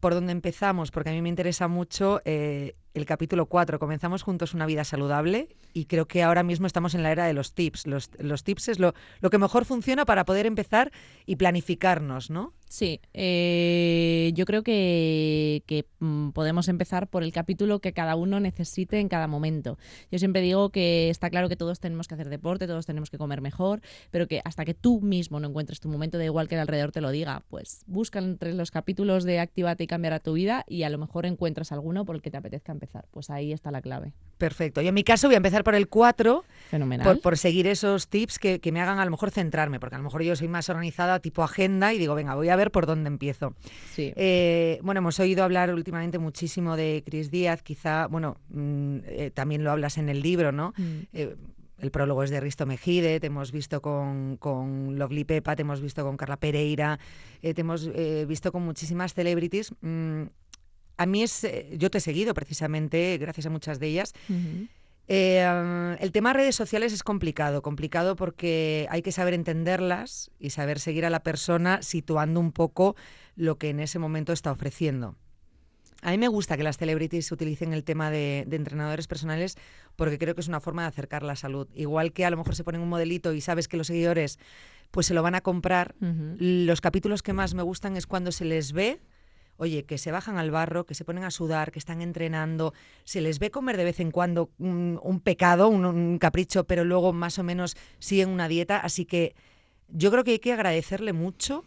¿Por 0.00 0.14
dónde 0.14 0.32
empezamos? 0.32 0.90
Porque 0.90 1.10
a 1.10 1.12
mí 1.12 1.22
me 1.22 1.28
interesa 1.28 1.68
mucho 1.68 2.20
eh, 2.24 2.74
el 2.94 3.06
capítulo 3.06 3.46
4. 3.46 3.78
Comenzamos 3.78 4.22
juntos 4.22 4.54
una 4.54 4.66
vida 4.66 4.84
saludable 4.84 5.48
y 5.72 5.86
creo 5.86 6.06
que 6.06 6.22
ahora 6.22 6.42
mismo 6.42 6.66
estamos 6.66 6.94
en 6.94 7.02
la 7.02 7.10
era 7.10 7.26
de 7.26 7.34
los 7.34 7.52
tips. 7.52 7.86
Los, 7.86 8.44
tips 8.44 8.68
es 8.68 8.78
lo, 8.78 8.94
lo, 9.20 9.30
que 9.30 9.38
mejor 9.38 9.64
funciona 9.64 10.04
para 10.04 10.24
poder 10.24 10.46
empezar 10.46 10.92
y 11.26 11.36
planificarnos, 11.36 12.30
¿no? 12.30 12.54
Sí, 12.74 13.00
eh, 13.12 14.32
yo 14.34 14.46
creo 14.46 14.64
que, 14.64 15.62
mm, 16.00 16.30
podemos 16.30 16.66
empezar 16.66 17.08
por 17.08 17.22
el 17.22 17.32
capítulo 17.32 17.78
que 17.78 17.92
cada 17.92 18.16
uno 18.16 18.40
necesite 18.40 18.98
en 18.98 19.08
cada 19.08 19.28
momento. 19.28 19.78
Yo 20.10 20.18
siempre 20.18 20.42
digo 20.42 20.70
que 20.70 21.08
está 21.08 21.30
claro 21.30 21.48
que 21.48 21.54
todos 21.54 21.78
tenemos 21.78 22.08
que 22.08 22.14
hacer 22.14 22.28
deporte, 22.30 22.66
todos 22.66 22.84
tenemos 22.84 23.10
que 23.10 23.18
comer 23.18 23.40
mejor, 23.42 23.80
pero 24.10 24.26
que 24.26 24.40
hasta 24.44 24.64
que 24.64 24.74
tú 24.74 25.00
mismo 25.00 25.38
no 25.38 25.48
encuentres 25.48 25.78
tu 25.78 25.88
momento, 25.88 26.18
da 26.18 26.24
igual 26.24 26.48
que 26.48 26.56
el 26.56 26.62
alrededor 26.62 26.90
te 26.90 27.00
lo 27.00 27.10
diga, 27.10 27.44
pues 27.48 27.84
busca 27.86 28.18
entre 28.18 28.54
los 28.54 28.72
capítulos 28.72 29.22
de 29.22 29.38
Actívate 29.38 29.84
y 29.84 29.86
cambiará 29.86 30.18
tu 30.18 30.32
vida 30.32 30.64
y 30.66 30.82
a 30.82 30.90
lo 30.90 30.98
mejor 30.98 31.26
encuentras 31.26 31.70
alguno 31.70 32.04
por 32.04 32.16
el 32.16 32.22
que 32.22 32.32
te 32.32 32.38
apetezca 32.38 32.72
empezar. 32.72 32.83
Pues 33.10 33.30
ahí 33.30 33.52
está 33.52 33.70
la 33.70 33.82
clave. 33.82 34.12
Perfecto. 34.38 34.82
Yo 34.82 34.88
en 34.88 34.94
mi 34.94 35.04
caso 35.04 35.28
voy 35.28 35.34
a 35.34 35.36
empezar 35.38 35.64
por 35.64 35.74
el 35.74 35.88
4, 35.88 36.44
Fenomenal. 36.70 37.18
Por, 37.18 37.38
seguir 37.38 37.66
esos 37.66 38.08
tips 38.08 38.38
que, 38.38 38.60
que 38.60 38.72
me 38.72 38.80
hagan 38.80 38.98
a 38.98 39.04
lo 39.04 39.10
mejor 39.10 39.30
centrarme, 39.30 39.78
porque 39.78 39.94
a 39.94 39.98
lo 39.98 40.04
mejor 40.04 40.22
yo 40.22 40.34
soy 40.34 40.48
más 40.48 40.68
organizada 40.68 41.20
tipo 41.20 41.42
agenda 41.42 41.92
y 41.92 41.98
digo, 41.98 42.14
venga, 42.14 42.34
voy 42.34 42.48
a 42.48 42.56
ver 42.56 42.70
por 42.70 42.86
dónde 42.86 43.08
empiezo. 43.08 43.54
Eh, 43.96 44.78
bueno, 44.82 44.98
hemos 44.98 45.20
oído 45.20 45.44
hablar 45.44 45.72
últimamente 45.72 46.18
muchísimo 46.18 46.76
de 46.76 47.02
Cris 47.06 47.30
Díaz, 47.30 47.62
quizá, 47.62 48.06
bueno, 48.08 48.38
mm, 48.48 48.96
eh, 49.06 49.30
también 49.32 49.62
lo 49.62 49.70
hablas 49.70 49.98
en 49.98 50.08
el 50.08 50.20
libro, 50.20 50.52
¿no? 50.52 50.74
Mm. 50.76 51.00
Eh, 51.12 51.36
el 51.78 51.90
prólogo 51.90 52.22
es 52.22 52.30
de 52.30 52.40
Risto 52.40 52.66
Mejide, 52.66 53.20
te 53.20 53.26
hemos 53.26 53.52
visto 53.52 53.82
con, 53.82 54.36
con 54.38 54.98
Lovely 54.98 55.24
Pepa, 55.24 55.54
te 55.54 55.62
hemos 55.62 55.80
visto 55.80 56.02
con 56.02 56.16
Carla 56.16 56.38
Pereira, 56.38 56.98
te 57.40 57.60
hemos 57.60 57.90
visto 58.26 58.52
con 58.52 58.62
muchísimas 58.62 59.12
celebrities. 59.12 59.72
Mm, 59.82 60.22
a 60.96 61.06
mí 61.06 61.22
es, 61.22 61.46
yo 61.72 61.90
te 61.90 61.98
he 61.98 62.00
seguido 62.00 62.34
precisamente 62.34 63.18
gracias 63.18 63.46
a 63.46 63.50
muchas 63.50 63.78
de 63.80 63.86
ellas. 63.88 64.14
Eh, 65.06 65.96
el 66.00 66.12
tema 66.12 66.30
de 66.30 66.38
redes 66.38 66.56
sociales 66.56 66.92
es 66.92 67.02
complicado, 67.02 67.62
complicado 67.62 68.16
porque 68.16 68.86
hay 68.90 69.02
que 69.02 69.12
saber 69.12 69.34
entenderlas 69.34 70.30
y 70.38 70.50
saber 70.50 70.78
seguir 70.78 71.04
a 71.04 71.10
la 71.10 71.22
persona 71.22 71.82
situando 71.82 72.40
un 72.40 72.52
poco 72.52 72.96
lo 73.36 73.58
que 73.58 73.70
en 73.70 73.80
ese 73.80 73.98
momento 73.98 74.32
está 74.32 74.50
ofreciendo. 74.50 75.16
A 76.00 76.10
mí 76.10 76.18
me 76.18 76.28
gusta 76.28 76.58
que 76.58 76.62
las 76.62 76.76
celebrities 76.76 77.32
utilicen 77.32 77.72
el 77.72 77.82
tema 77.82 78.10
de, 78.10 78.46
entrenadores 78.50 79.06
personales 79.06 79.56
porque 79.96 80.18
creo 80.18 80.34
que 80.34 80.42
es 80.42 80.48
una 80.48 80.60
forma 80.60 80.82
de 80.82 80.88
acercar 80.88 81.22
la 81.22 81.34
salud. 81.34 81.66
Igual 81.74 82.12
que 82.12 82.26
a 82.26 82.30
lo 82.30 82.36
mejor 82.36 82.54
se 82.54 82.62
ponen 82.62 82.82
un 82.82 82.90
modelito 82.90 83.32
y 83.32 83.40
sabes 83.40 83.68
que 83.68 83.78
los 83.78 83.86
seguidores 83.86 84.38
pues 84.90 85.06
se 85.06 85.14
lo 85.14 85.22
van 85.22 85.34
a 85.34 85.40
comprar, 85.40 85.96
los 85.98 86.80
capítulos 86.80 87.22
que 87.22 87.32
más 87.32 87.54
me 87.54 87.62
gustan 87.62 87.96
es 87.96 88.06
cuando 88.06 88.30
se 88.30 88.44
les 88.44 88.72
ve 88.72 89.00
oye, 89.56 89.84
que 89.84 89.98
se 89.98 90.10
bajan 90.10 90.38
al 90.38 90.50
barro, 90.50 90.84
que 90.84 90.94
se 90.94 91.04
ponen 91.04 91.24
a 91.24 91.30
sudar, 91.30 91.72
que 91.72 91.78
están 91.78 92.00
entrenando, 92.00 92.74
se 93.04 93.20
les 93.20 93.38
ve 93.38 93.50
comer 93.50 93.76
de 93.76 93.84
vez 93.84 94.00
en 94.00 94.10
cuando 94.10 94.50
un, 94.58 95.20
pecado, 95.22 95.68
un, 95.68 96.18
capricho, 96.18 96.64
pero 96.64 96.84
luego 96.84 97.12
más 97.12 97.38
o 97.38 97.42
menos 97.42 97.76
siguen 97.98 98.28
una 98.30 98.48
dieta. 98.48 98.78
Así 98.78 99.04
que 99.04 99.34
yo 99.88 100.10
creo 100.10 100.24
que 100.24 100.32
hay 100.32 100.38
que 100.38 100.52
agradecerle 100.52 101.12
mucho 101.12 101.64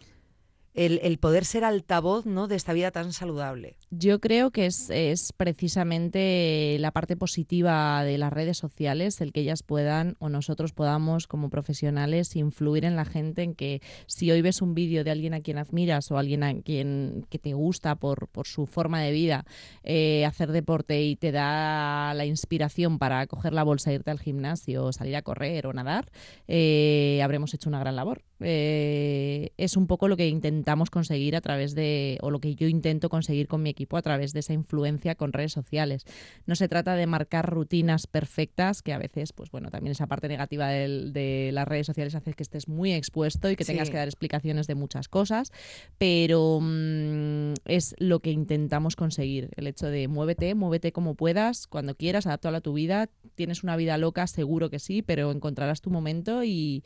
el, 0.78 1.18
poder 1.18 1.44
ser 1.44 1.64
altavoz 1.64 2.26
¿no? 2.26 2.48
de 2.48 2.56
esta 2.56 2.74
vida 2.74 2.92
tan 2.92 3.12
saludable. 3.12 3.78
Yo 3.90 4.20
creo 4.20 4.52
que 4.52 4.68
es, 4.68 4.90
es, 4.92 5.34
precisamente 5.34 6.78
la 6.80 6.92
parte 6.92 7.18
positiva 7.18 8.04
de 8.04 8.18
las 8.18 8.32
redes 8.32 8.58
sociales, 8.58 9.20
el 9.22 9.34
que 9.34 9.42
ellas 9.42 9.64
puedan 9.64 10.16
o 10.20 10.30
nosotros 10.30 10.74
podamos 10.74 11.26
como 11.26 11.50
profesionales 11.50 12.36
influir 12.36 12.86
en 12.86 12.96
la 12.96 13.06
gente 13.06 13.42
en 13.42 13.56
que 13.56 13.82
si 14.06 14.32
hoy 14.32 14.42
ves 14.42 14.62
un 14.62 14.76
vídeo 14.76 15.04
de 15.04 15.12
alguien 15.12 15.34
a 15.34 15.42
quien 15.42 15.58
admiras 15.58 16.12
o 16.12 16.18
alguien 16.18 16.44
a 16.44 16.54
quien 16.62 17.26
que 17.30 17.40
te 17.40 17.54
gusta 17.54 17.96
por, 17.96 18.28
su 18.44 18.68
forma 18.68 19.02
de 19.02 19.12
vida, 19.12 19.46
eh, 19.84 20.26
hacer 20.26 20.52
deporte 20.52 21.02
y 21.02 21.16
te 21.16 21.32
da 21.32 22.14
la 22.14 22.26
inspiración 22.26 23.00
para 23.00 23.26
coger 23.26 23.54
la 23.54 23.64
bolsa, 23.64 23.92
irte 23.92 24.12
al 24.12 24.20
gimnasio, 24.20 24.94
salir 24.94 25.16
a 25.16 25.24
correr 25.24 25.66
o 25.66 25.74
nadar, 25.74 26.12
eh, 26.48 27.20
habremos 27.24 27.54
hecho 27.56 27.68
una 27.68 27.80
gran 27.80 27.96
labor. 27.96 28.27
Eh, 28.40 29.52
es 29.58 29.78
un 29.78 29.88
poco 29.88 30.08
lo 30.08 30.18
que 30.18 30.28
intentamos 30.28 30.90
conseguir 30.90 31.36
a 31.36 31.42
través 31.42 31.74
de, 31.74 32.18
o 32.22 32.30
lo 32.30 32.40
que 32.40 32.56
yo 32.56 32.68
intento 32.68 33.10
conseguir 33.10 33.48
con 33.48 33.64
mi 33.64 33.70
equipo 33.70 33.98
a 33.98 34.02
través 34.02 34.34
de 34.34 34.42
esa 34.42 34.54
influencia 34.54 35.16
con 35.16 35.34
redes 35.34 35.54
sociales. 35.54 36.06
No 36.46 36.56
se 36.56 36.68
trata 36.68 36.96
de 36.96 37.08
marcar 37.08 37.50
rutinas 37.50 38.08
perfectas, 38.08 38.82
que 38.82 38.94
a 38.94 38.98
veces, 38.98 39.34
pues 39.34 39.50
bueno, 39.52 39.70
también 39.72 39.92
esa 39.92 40.08
parte 40.08 40.28
negativa 40.28 40.68
de, 40.70 41.50
las 41.54 41.68
redes 41.68 41.88
sociales 41.88 42.16
hace 42.16 42.34
que 42.34 42.44
estés 42.44 42.68
muy 42.68 42.94
expuesto 42.94 43.50
y 43.50 43.56
que 43.56 43.66
tengas 43.66 43.90
que 43.90 43.98
dar 43.98 44.08
explicaciones 44.08 44.68
de 44.68 44.76
muchas 44.76 45.08
cosas, 45.08 45.52
pero 45.98 46.60
mm, 46.62 47.54
es 47.66 47.96
lo 47.98 48.20
que 48.20 48.32
intentamos 48.32 48.96
conseguir, 48.96 49.50
el 49.56 49.68
hecho 49.68 49.88
de 49.88 50.08
muévete, 50.08 50.54
muévete 50.56 50.92
como 50.92 51.16
puedas, 51.16 51.68
cuando 51.68 51.96
quieras, 51.96 52.28
adaptalo 52.28 52.58
a 52.58 52.62
tu 52.62 52.74
vida, 52.74 53.10
tienes 53.36 53.64
una 53.64 53.76
vida 53.76 53.98
loca, 53.98 54.28
seguro 54.28 54.70
que 54.70 54.80
sí, 54.80 55.02
pero 55.02 55.32
encontrarás 55.32 55.82
tu 55.82 55.90
momento 55.90 56.44
y 56.44 56.84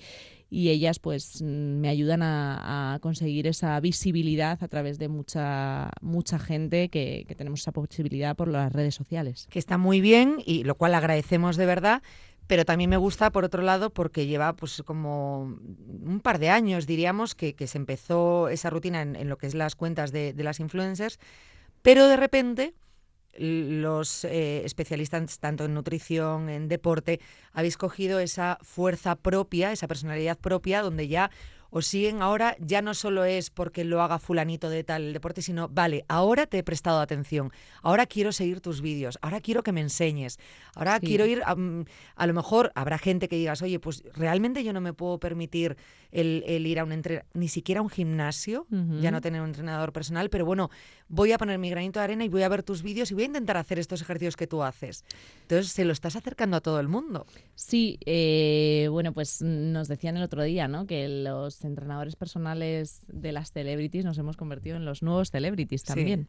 y 0.54 0.70
ellas 0.70 1.00
pues 1.00 1.42
mm, 1.42 1.46
me 1.80 1.88
ayudan 1.88 2.22
a, 2.22 3.00
conseguir 3.02 3.48
esa 3.48 3.80
visibilidad 3.80 4.62
a 4.62 4.68
través 4.68 5.00
de 5.00 5.08
mucha 5.08 5.90
mucha 6.02 6.38
gente 6.38 6.90
que, 6.90 7.26
tenemos 7.38 7.62
esa 7.62 7.72
posibilidad 7.72 8.36
por 8.36 8.50
las 8.50 8.72
redes 8.72 8.94
sociales. 8.94 9.48
Que 9.50 9.60
está 9.60 9.78
muy 9.78 10.02
bien 10.02 10.44
y 10.46 10.64
lo 10.66 10.76
cual 10.76 10.94
agradecemos 10.94 11.56
de 11.56 11.66
verdad. 11.66 12.04
Pero 12.48 12.66
también 12.66 12.90
me 12.90 12.98
gusta, 12.98 13.32
por 13.32 13.46
otro 13.46 13.62
lado, 13.62 13.92
porque 13.92 14.26
lleva 14.26 14.54
pues 14.54 14.84
como 14.86 15.44
un 15.44 16.20
par 16.22 16.38
de 16.38 16.50
años, 16.50 16.86
diríamos, 16.86 17.34
que, 17.34 17.56
se 17.66 17.78
empezó 17.78 18.50
esa 18.50 18.70
rutina 18.70 19.02
en, 19.04 19.30
lo 19.30 19.38
que 19.38 19.48
es 19.48 19.56
las 19.56 19.76
cuentas 19.76 20.12
de, 20.12 20.34
de 20.34 20.44
las 20.44 20.60
influencers, 20.60 21.18
pero 21.82 22.08
de 22.08 22.18
repente 22.18 22.74
los 23.38 24.26
eh, 24.26 24.64
especialistas 24.66 25.40
tanto 25.40 25.66
en 25.66 25.74
nutrición, 25.74 26.50
en 26.50 26.68
deporte, 26.68 27.20
habéis 27.54 27.78
cogido 27.78 28.20
esa 28.20 28.58
fuerza 28.62 29.16
propia, 29.16 29.72
esa 29.72 29.88
personalidad 29.88 30.38
propia, 30.38 30.82
donde 30.82 31.08
ya 31.08 31.32
os 31.72 31.88
siguen 31.88 32.22
ahora 32.22 32.56
ya 32.60 32.82
no 32.82 32.94
solo 32.94 33.24
es 33.24 33.50
porque 33.50 33.84
lo 33.84 34.02
haga 34.02 34.20
fulanito 34.20 34.70
de 34.70 34.84
tal 34.84 35.14
deporte, 35.14 35.42
sino, 35.42 35.70
vale, 35.70 36.06
ahora 36.08 36.46
te 36.46 36.60
he 36.60 36.64
prestado 36.64 37.00
atención, 37.00 37.52
ahora 37.82 38.06
quiero 38.06 38.32
seguir 38.32 38.62
tus 38.62 38.82
vídeos, 38.82 39.18
ahora 39.22 39.42
quiero 39.42 39.64
que 39.64 39.72
me 39.72 39.82
enseñes, 39.82 40.38
ahora 40.76 41.00
quiero 41.00 41.26
ir, 41.26 41.42
a, 41.44 41.56
a, 42.16 42.28
lo 42.28 42.34
mejor 42.34 42.72
habrá 42.76 42.98
gente 42.98 43.28
que 43.28 43.38
digas, 43.38 43.62
oye, 43.62 43.80
pues 43.80 44.04
realmente 44.14 44.64
yo 44.64 44.74
no 44.74 44.82
me 44.82 44.94
puedo 44.94 45.18
permitir 45.20 45.78
el, 46.12 46.44
ir 46.68 46.80
a 46.80 46.84
un 46.84 46.92
entrenador, 46.92 47.26
ni 47.34 47.48
siquiera 47.48 47.80
a 47.80 47.84
un 47.84 47.90
gimnasio, 47.90 48.68
ya 49.00 49.12
no 49.12 49.22
tener 49.22 49.42
un 49.42 49.48
entrenador 49.48 49.94
personal, 49.94 50.30
pero 50.30 50.46
bueno, 50.46 50.70
voy 51.08 51.32
a 51.32 51.38
poner 51.38 51.58
mi 51.58 51.70
granito 51.70 52.00
de 52.00 52.04
arena 52.04 52.26
y 52.26 52.30
voy 52.30 52.44
a 52.44 52.50
ver 52.50 52.64
tus 52.64 52.84
vídeos 52.84 53.12
y 53.12 53.14
voy 53.14 53.24
a 53.24 53.28
intentar 53.28 53.58
hacer 53.58 53.80
estos 53.80 54.02
ejercicios 54.02 54.36
que 54.36 54.48
tú 54.48 54.62
haces. 54.64 55.06
Entonces, 55.44 55.72
se 55.72 55.86
lo 55.86 55.94
estás 55.94 56.16
acercando 56.16 56.58
a 56.58 56.62
todo 56.62 56.80
el 56.80 56.88
mundo. 56.88 57.26
Sí, 57.56 57.98
eh, 58.06 58.88
bueno, 58.92 59.14
pues 59.14 59.42
nos 59.42 59.88
decían 59.88 60.18
el 60.18 60.24
otro 60.24 60.44
día, 60.44 60.68
¿no? 60.68 60.86
Que 60.86 61.08
los 61.08 61.61
entrenadores 61.66 62.16
personales 62.16 63.06
de 63.08 63.32
las 63.32 63.52
celebrities 63.52 64.06
nos 64.06 64.18
hemos 64.18 64.38
convertido 64.38 64.78
en 64.78 64.86
los 64.86 65.04
nuevos 65.04 65.30
celebrities 65.30 65.84
también. 65.84 66.28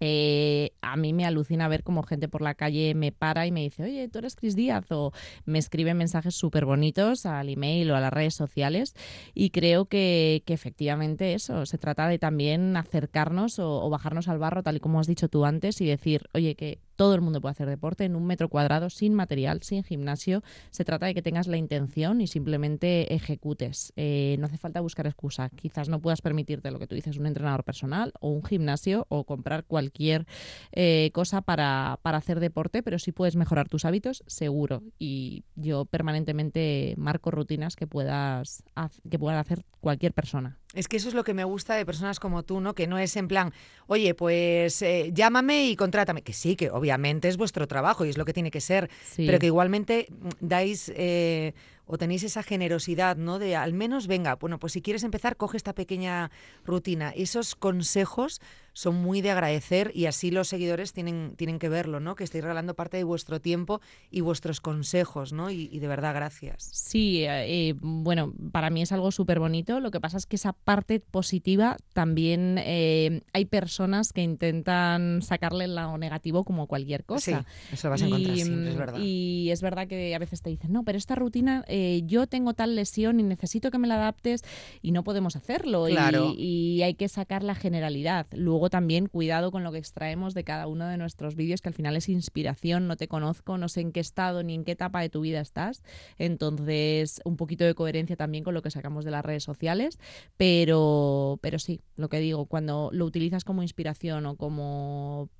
Eh, 0.00 0.72
a 0.82 0.96
mí 0.96 1.12
me 1.12 1.24
alucina 1.24 1.68
ver 1.68 1.82
cómo 1.82 2.02
gente 2.02 2.28
por 2.28 2.42
la 2.42 2.54
calle 2.54 2.94
me 2.94 3.12
para 3.12 3.46
y 3.46 3.52
me 3.52 3.62
dice, 3.62 3.84
oye, 3.84 4.08
tú 4.08 4.18
eres 4.18 4.36
Cris 4.36 4.56
Díaz, 4.56 4.90
o 4.90 5.12
me 5.44 5.58
escribe 5.58 5.94
mensajes 5.94 6.34
súper 6.34 6.64
bonitos 6.64 7.26
al 7.26 7.48
email 7.48 7.90
o 7.90 7.96
a 7.96 8.00
las 8.00 8.12
redes 8.12 8.34
sociales. 8.34 8.94
Y 9.34 9.50
creo 9.50 9.86
que, 9.86 10.42
efectivamente 10.46 11.34
eso, 11.34 11.66
se 11.66 11.78
trata 11.78 12.08
de 12.08 12.18
también 12.18 12.76
acercarnos 12.76 13.58
o, 13.58 13.88
bajarnos 13.88 14.28
al 14.28 14.38
barro, 14.38 14.62
tal 14.62 14.76
y 14.76 14.80
como 14.80 15.00
has 15.00 15.06
dicho 15.06 15.28
tú 15.28 15.44
antes, 15.44 15.80
y 15.80 15.86
decir, 15.86 16.28
oye, 16.34 16.54
que 16.54 16.80
todo 16.96 17.14
el 17.14 17.20
mundo 17.20 17.40
puede 17.40 17.52
hacer 17.52 17.68
deporte 17.68 18.04
en 18.04 18.16
un 18.16 18.26
metro 18.26 18.48
cuadrado, 18.48 18.90
sin 18.90 19.14
material, 19.14 19.62
sin 19.62 19.84
gimnasio. 19.84 20.42
Se 20.70 20.84
trata 20.84 21.06
de 21.06 21.14
que 21.14 21.22
tengas 21.22 21.46
la 21.46 21.56
intención 21.56 22.20
y 22.20 22.26
simplemente 22.26 23.14
ejecutes. 23.14 23.92
Eh, 23.96 24.36
no 24.38 24.46
hace 24.46 24.58
falta 24.58 24.80
buscar 24.80 25.06
excusa. 25.06 25.50
Quizás 25.50 25.88
no 25.88 26.00
puedas 26.00 26.22
permitirte 26.22 26.70
lo 26.70 26.78
que 26.78 26.86
tú 26.86 26.94
dices, 26.94 27.16
un 27.16 27.26
entrenador 27.26 27.64
personal 27.64 28.12
o 28.20 28.30
un 28.30 28.44
gimnasio 28.44 29.06
o 29.08 29.24
comprar 29.24 29.64
cualquier 29.64 30.26
eh, 30.72 31.10
cosa 31.12 31.42
para, 31.42 31.98
para 32.02 32.18
hacer 32.18 32.40
deporte, 32.40 32.82
pero 32.82 32.98
sí 32.98 33.12
puedes 33.12 33.36
mejorar 33.36 33.68
tus 33.68 33.84
hábitos, 33.84 34.22
seguro. 34.26 34.82
Y 34.98 35.44
yo 35.54 35.84
permanentemente 35.84 36.94
marco 36.96 37.30
rutinas 37.30 37.76
que 37.76 37.86
puedas 37.86 38.62
que 39.10 39.18
puedan 39.18 39.38
hacer 39.38 39.64
cualquier 39.80 40.12
persona. 40.12 40.58
Es 40.74 40.88
que 40.88 40.96
eso 40.96 41.08
es 41.08 41.14
lo 41.14 41.24
que 41.24 41.34
me 41.34 41.44
gusta 41.44 41.74
de 41.74 41.86
personas 41.86 42.20
como 42.20 42.42
tú, 42.42 42.60
¿no? 42.60 42.74
Que 42.74 42.86
no 42.86 42.98
es 42.98 43.16
en 43.16 43.28
plan, 43.28 43.52
oye, 43.86 44.14
pues 44.14 44.82
eh, 44.82 45.10
llámame 45.12 45.66
y 45.68 45.76
contrátame. 45.76 46.22
Que 46.22 46.32
sí, 46.32 46.56
que 46.56 46.70
obviamente 46.70 47.28
es 47.28 47.36
vuestro 47.36 47.66
trabajo 47.66 48.04
y 48.04 48.10
es 48.10 48.18
lo 48.18 48.24
que 48.24 48.32
tiene 48.32 48.50
que 48.50 48.60
ser, 48.60 48.90
pero 49.16 49.38
que 49.38 49.46
igualmente 49.46 50.06
mm, 50.10 50.28
dais 50.40 50.92
eh, 50.94 51.54
o 51.86 51.98
tenéis 51.98 52.22
esa 52.22 52.42
generosidad, 52.42 53.16
¿no? 53.16 53.38
De 53.38 53.56
al 53.56 53.72
menos, 53.72 54.06
venga, 54.06 54.36
bueno, 54.36 54.58
pues 54.58 54.72
si 54.72 54.82
quieres 54.82 55.04
empezar, 55.04 55.36
coge 55.36 55.56
esta 55.56 55.74
pequeña 55.74 56.30
rutina. 56.64 57.10
Esos 57.10 57.54
consejos 57.54 58.40
son 58.74 58.96
muy 58.96 59.22
de 59.22 59.30
agradecer 59.30 59.92
y 59.94 60.06
así 60.06 60.30
los 60.30 60.48
seguidores 60.48 60.92
tienen, 60.92 61.34
tienen 61.36 61.58
que 61.58 61.68
verlo, 61.68 62.00
¿no? 62.00 62.16
Que 62.16 62.24
estáis 62.24 62.42
regalando 62.42 62.74
parte 62.74 62.96
de 62.96 63.04
vuestro 63.04 63.40
tiempo 63.40 63.80
y 64.10 64.20
vuestros 64.20 64.60
consejos, 64.60 65.32
¿no? 65.32 65.50
Y, 65.50 65.78
de 65.78 65.86
verdad, 65.86 66.12
gracias. 66.14 66.70
Sí, 66.72 67.22
eh, 67.22 67.68
eh, 67.68 67.74
bueno, 67.80 68.34
para 68.50 68.70
mí 68.70 68.82
es 68.82 68.90
algo 68.90 69.12
súper 69.12 69.38
bonito. 69.38 69.78
Lo 69.78 69.92
que 69.92 70.00
pasa 70.00 70.16
es 70.16 70.26
que 70.26 70.36
esa 70.36 70.52
parte 70.52 70.98
positiva 70.98 71.76
también 71.92 72.58
eh, 72.58 73.22
hay 73.32 73.44
personas 73.44 74.12
que 74.12 74.22
intentan 74.22 75.22
sacarle 75.22 75.64
el 75.64 75.76
lado 75.76 75.96
negativo 75.96 76.44
como 76.44 76.66
cualquier 76.66 77.04
cosa. 77.04 77.44
Sí, 77.68 77.74
eso 77.74 77.86
lo 77.86 77.92
vas 77.92 78.02
a 78.02 78.06
encontrar 78.06 78.36
siempre, 78.36 78.70
es 78.70 78.76
verdad. 78.76 78.98
Y 78.98 79.50
es 79.52 79.62
verdad 79.62 79.86
que 79.86 80.14
a 80.14 80.18
veces 80.18 80.42
te 80.42 80.50
dicen, 80.50 80.72
no, 80.72 80.82
pero 80.82 80.98
esta 80.98 81.14
rutina 81.14 81.64
yo 82.06 82.26
tengo 82.26 82.54
tal 82.54 82.76
lesión 82.76 83.20
y 83.20 83.22
necesito 83.22 83.70
que 83.70 83.78
me 83.78 83.88
la 83.88 83.96
adaptes 83.96 84.42
y 84.82 84.92
no 84.92 85.04
podemos 85.04 85.36
hacerlo. 85.36 85.86
Claro. 85.86 86.32
Y, 86.36 86.76
y 86.76 86.82
hay 86.82 86.94
que 86.94 87.08
sacar 87.08 87.42
la 87.42 87.54
generalidad. 87.54 88.26
Luego 88.32 88.70
también 88.70 89.06
cuidado 89.06 89.50
con 89.50 89.64
lo 89.64 89.72
que 89.72 89.78
extraemos 89.78 90.34
de 90.34 90.44
cada 90.44 90.66
uno 90.66 90.86
de 90.86 90.96
nuestros 90.96 91.36
vídeos, 91.36 91.60
que 91.60 91.68
al 91.68 91.74
final 91.74 91.96
es 91.96 92.08
inspiración, 92.08 92.86
no 92.86 92.96
te 92.96 93.08
conozco, 93.08 93.58
no 93.58 93.68
sé 93.68 93.80
en 93.80 93.92
qué 93.92 94.00
estado 94.00 94.42
ni 94.42 94.54
en 94.54 94.64
qué 94.64 94.72
etapa 94.72 95.00
de 95.00 95.08
tu 95.08 95.20
vida 95.20 95.40
estás. 95.40 95.82
Entonces, 96.18 97.20
un 97.24 97.36
poquito 97.36 97.64
de 97.64 97.74
coherencia 97.74 98.16
también 98.16 98.44
con 98.44 98.54
lo 98.54 98.62
que 98.62 98.70
sacamos 98.70 99.04
de 99.04 99.10
las 99.10 99.24
redes 99.24 99.42
sociales, 99.42 99.98
pero, 100.36 101.38
pero 101.42 101.58
sí, 101.58 101.80
lo 101.96 102.08
que 102.08 102.18
digo, 102.18 102.46
cuando 102.46 102.90
lo 102.92 103.04
utilizas 103.04 103.44
como 103.44 103.62
inspiración 103.62 104.26
o 104.26 104.36
como 104.36 105.30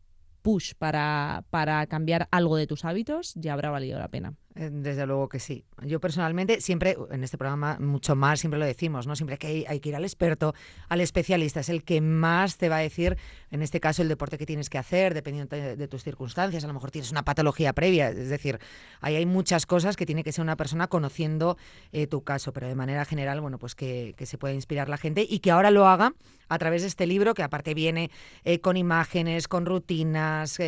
push 0.42 0.74
para, 0.74 1.44
para 1.50 1.86
cambiar 1.86 2.28
algo 2.30 2.56
de 2.56 2.66
tus 2.66 2.84
hábitos, 2.84 3.34
ya 3.34 3.54
habrá 3.54 3.70
valido 3.70 3.98
la 3.98 4.08
pena. 4.08 4.34
Eh, 4.56 4.70
desde 4.72 5.04
luego 5.04 5.28
que 5.28 5.40
sí. 5.40 5.64
Yo 5.82 5.98
personalmente 5.98 6.60
siempre, 6.60 6.96
en 7.10 7.24
este 7.24 7.36
programa 7.36 7.76
mucho 7.80 8.14
más, 8.14 8.38
siempre 8.38 8.60
lo 8.60 8.64
decimos, 8.64 9.04
¿no? 9.04 9.16
Siempre 9.16 9.36
que 9.36 9.66
hay, 9.68 9.80
que 9.80 9.88
ir 9.88 9.96
al 9.96 10.04
experto, 10.04 10.54
al 10.88 11.00
especialista, 11.00 11.58
es 11.58 11.68
el 11.68 11.82
que 11.82 12.00
más 12.00 12.56
te 12.56 12.68
va 12.68 12.76
a 12.76 12.80
decir, 12.80 13.16
en 13.50 13.62
este 13.62 13.80
caso, 13.80 14.02
el 14.02 14.08
deporte 14.08 14.38
que 14.38 14.46
tienes 14.46 14.70
que 14.70 14.78
hacer, 14.78 15.12
dependiendo 15.12 15.56
de, 15.56 15.88
tus 15.88 16.04
circunstancias. 16.04 16.62
A 16.62 16.68
lo 16.68 16.72
mejor 16.72 16.92
tienes 16.92 17.10
una 17.10 17.24
patología 17.24 17.72
previa, 17.72 18.10
es 18.10 18.28
decir, 18.28 18.60
ahí 19.00 19.16
hay 19.16 19.26
muchas 19.26 19.66
cosas 19.66 19.96
que 19.96 20.06
tiene 20.06 20.22
que 20.22 20.30
ser 20.30 20.42
una 20.42 20.56
persona 20.56 20.86
conociendo 20.86 21.56
eh, 21.90 22.06
tu 22.06 22.22
caso, 22.22 22.52
pero 22.52 22.68
de 22.68 22.76
manera 22.76 23.04
general, 23.04 23.40
bueno, 23.40 23.58
pues 23.58 23.74
que, 23.74 24.14
se 24.24 24.38
pueda 24.38 24.54
inspirar 24.54 24.88
la 24.88 24.96
gente 24.96 25.26
y 25.28 25.40
que 25.40 25.50
ahora 25.50 25.70
lo 25.70 25.86
haga 25.86 26.14
a 26.48 26.58
través 26.58 26.82
de 26.82 26.88
este 26.88 27.06
libro, 27.06 27.34
que 27.34 27.42
aparte 27.42 27.74
viene 27.74 28.10
eh, 28.44 28.60
con 28.60 28.76
imágenes, 28.76 29.48
con 29.48 29.66
rutinas, 29.66 30.58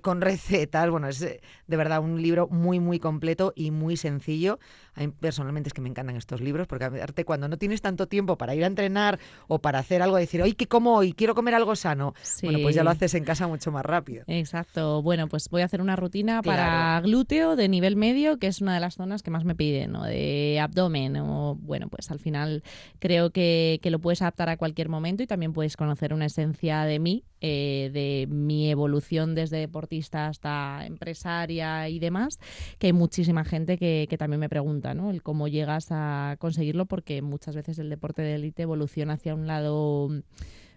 con 0.00 0.20
recetas. 0.20 0.88
Bueno, 0.88 1.08
es 1.08 1.20
de 1.20 1.76
verdad 1.76 2.00
un 2.00 2.22
libro 2.22 2.48
muy, 2.48 2.80
muy 2.80 2.98
completo 2.98 3.31
y 3.56 3.70
muy 3.70 3.96
sencillo. 3.96 4.58
A 4.94 5.00
mí 5.00 5.08
personalmente 5.08 5.68
es 5.68 5.74
que 5.74 5.80
me 5.80 5.88
encantan 5.88 6.16
estos 6.16 6.40
libros 6.40 6.66
porque 6.66 6.84
aparte 6.84 7.24
cuando 7.24 7.48
no 7.48 7.56
tienes 7.56 7.80
tanto 7.80 8.08
tiempo 8.08 8.36
para 8.36 8.54
ir 8.54 8.64
a 8.64 8.66
entrenar 8.66 9.18
o 9.48 9.60
para 9.60 9.78
hacer 9.78 10.02
algo, 10.02 10.16
decir, 10.16 10.42
oye, 10.42 10.54
¿qué 10.54 10.66
como 10.66 10.96
hoy? 10.96 11.12
Quiero 11.12 11.34
comer 11.34 11.54
algo 11.54 11.76
sano. 11.76 12.14
Bueno, 12.42 12.58
pues 12.62 12.74
ya 12.74 12.84
lo 12.84 12.90
haces 12.90 13.14
en 13.14 13.24
casa 13.24 13.46
mucho 13.46 13.72
más 13.72 13.84
rápido. 13.84 14.24
Exacto. 14.26 15.02
Bueno, 15.02 15.28
pues 15.28 15.48
voy 15.48 15.62
a 15.62 15.64
hacer 15.64 15.80
una 15.80 15.96
rutina 15.96 16.42
para 16.42 17.00
glúteo 17.00 17.56
de 17.56 17.68
nivel 17.68 17.96
medio, 17.96 18.38
que 18.38 18.46
es 18.46 18.60
una 18.60 18.74
de 18.74 18.80
las 18.80 18.94
zonas 18.94 19.22
que 19.22 19.30
más 19.30 19.44
me 19.44 19.54
piden, 19.54 19.96
o 19.96 20.04
de 20.04 20.58
abdomen. 20.60 21.16
O, 21.16 21.56
bueno, 21.56 21.88
pues 21.88 22.10
al 22.10 22.18
final 22.18 22.62
creo 22.98 23.30
que, 23.30 23.80
que 23.82 23.90
lo 23.90 23.98
puedes 23.98 24.22
adaptar 24.22 24.48
a 24.48 24.56
cualquier 24.56 24.88
momento 24.88 25.22
y 25.22 25.26
también 25.26 25.52
puedes 25.52 25.76
conocer 25.76 26.12
una 26.12 26.26
esencia 26.26 26.84
de 26.84 26.98
mí 26.98 27.24
eh, 27.44 27.90
de 27.92 28.28
mi 28.32 28.70
evolución 28.70 29.34
desde 29.34 29.56
deportista 29.56 30.28
hasta 30.28 30.86
empresaria 30.86 31.88
y 31.88 31.98
demás, 31.98 32.38
que 32.78 32.86
hay 32.86 32.92
muchísima 32.92 33.44
gente 33.44 33.78
que, 33.78 34.06
también 34.16 34.38
me 34.38 34.48
pregunta, 34.48 34.81
¿no? 34.94 35.10
El 35.10 35.22
cómo 35.22 35.48
llegas 35.48 35.88
a 35.90 36.36
conseguirlo, 36.38 36.86
porque 36.86 37.22
muchas 37.22 37.54
veces 37.54 37.78
el 37.78 37.88
deporte 37.88 38.22
de 38.22 38.34
élite 38.34 38.62
evoluciona 38.62 39.14
hacia 39.14 39.34
un 39.34 39.46
lado 39.46 40.10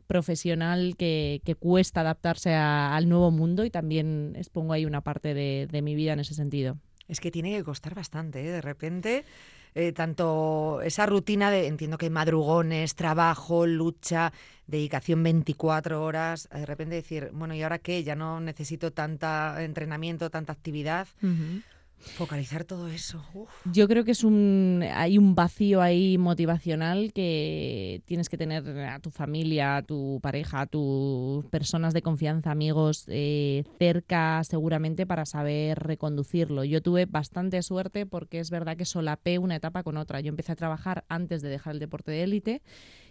profesional 0.07 0.95
que, 0.97 1.41
cuesta 1.59 2.01
adaptarse 2.01 2.53
al 2.53 3.09
nuevo 3.09 3.31
mundo 3.31 3.65
y 3.65 3.69
también 3.69 4.33
expongo 4.35 4.73
ahí 4.73 4.85
una 4.85 5.01
parte 5.01 5.33
de, 5.33 5.67
de 5.71 5.81
mi 5.81 5.95
vida 5.95 6.13
en 6.13 6.19
ese 6.19 6.33
sentido. 6.33 6.77
Es 7.07 7.19
que 7.19 7.31
tiene 7.31 7.55
que 7.55 7.63
costar 7.63 7.95
bastante, 7.95 8.47
¿eh? 8.47 8.51
De 8.51 8.61
repente 8.61 9.25
eh, 9.77 9.91
tanto 9.91 10.81
esa 10.83 11.05
rutina 11.05 11.51
de, 11.51 11.67
entiendo 11.67 11.97
que 11.97 12.09
madrugones, 12.09 12.95
trabajo, 12.95 13.67
lucha, 13.67 14.31
dedicación 14.67 15.21
24 15.21 16.01
horas, 16.01 16.47
de 16.49 16.65
repente 16.65 16.95
decir, 16.95 17.29
bueno, 17.33 17.53
¿y 17.55 17.61
ahora 17.61 17.79
qué? 17.79 18.01
Ya 18.01 18.15
no 18.15 18.39
necesito 18.39 18.93
tanta 18.93 19.61
entrenamiento, 19.61 20.29
tanta 20.29 20.53
actividad. 20.53 21.09
Focalizar 21.97 22.63
todo 22.63 22.87
eso. 22.87 23.23
Yo 23.65 23.87
creo 23.87 24.03
que 24.03 24.11
es 24.11 24.23
un 24.23 24.85
hay 24.93 25.17
un 25.17 25.35
vacío 25.35 25.81
ahí 25.81 26.17
motivacional 26.17 27.11
que 27.13 28.01
tienes 28.05 28.29
que 28.29 28.37
tener 28.37 28.67
a 28.81 28.99
tu 28.99 29.09
familia, 29.09 29.77
a 29.77 29.81
tu 29.81 30.19
pareja, 30.21 30.61
a 30.61 30.65
tus 30.67 31.45
personas 31.45 31.93
de 31.93 32.01
confianza, 32.01 32.51
amigos 32.51 33.05
eh, 33.07 33.63
cerca 33.79 34.43
seguramente 34.43 35.05
para 35.05 35.25
saber 35.25 35.79
reconducirlo. 35.79 36.63
Yo 36.63 36.81
tuve 36.81 37.05
bastante 37.05 37.61
suerte 37.63 38.05
porque 38.05 38.39
es 38.39 38.51
verdad 38.51 38.77
que 38.77 38.85
solapé 38.85 39.39
una 39.39 39.55
etapa 39.55 39.83
con 39.83 39.97
otra. 39.97 40.21
Yo 40.21 40.29
empecé 40.29 40.51
a 40.51 40.55
trabajar 40.55 41.05
antes 41.09 41.41
de 41.41 41.49
dejar 41.49 41.73
el 41.73 41.79
deporte 41.79 42.11
de 42.11 42.23
élite 42.23 42.61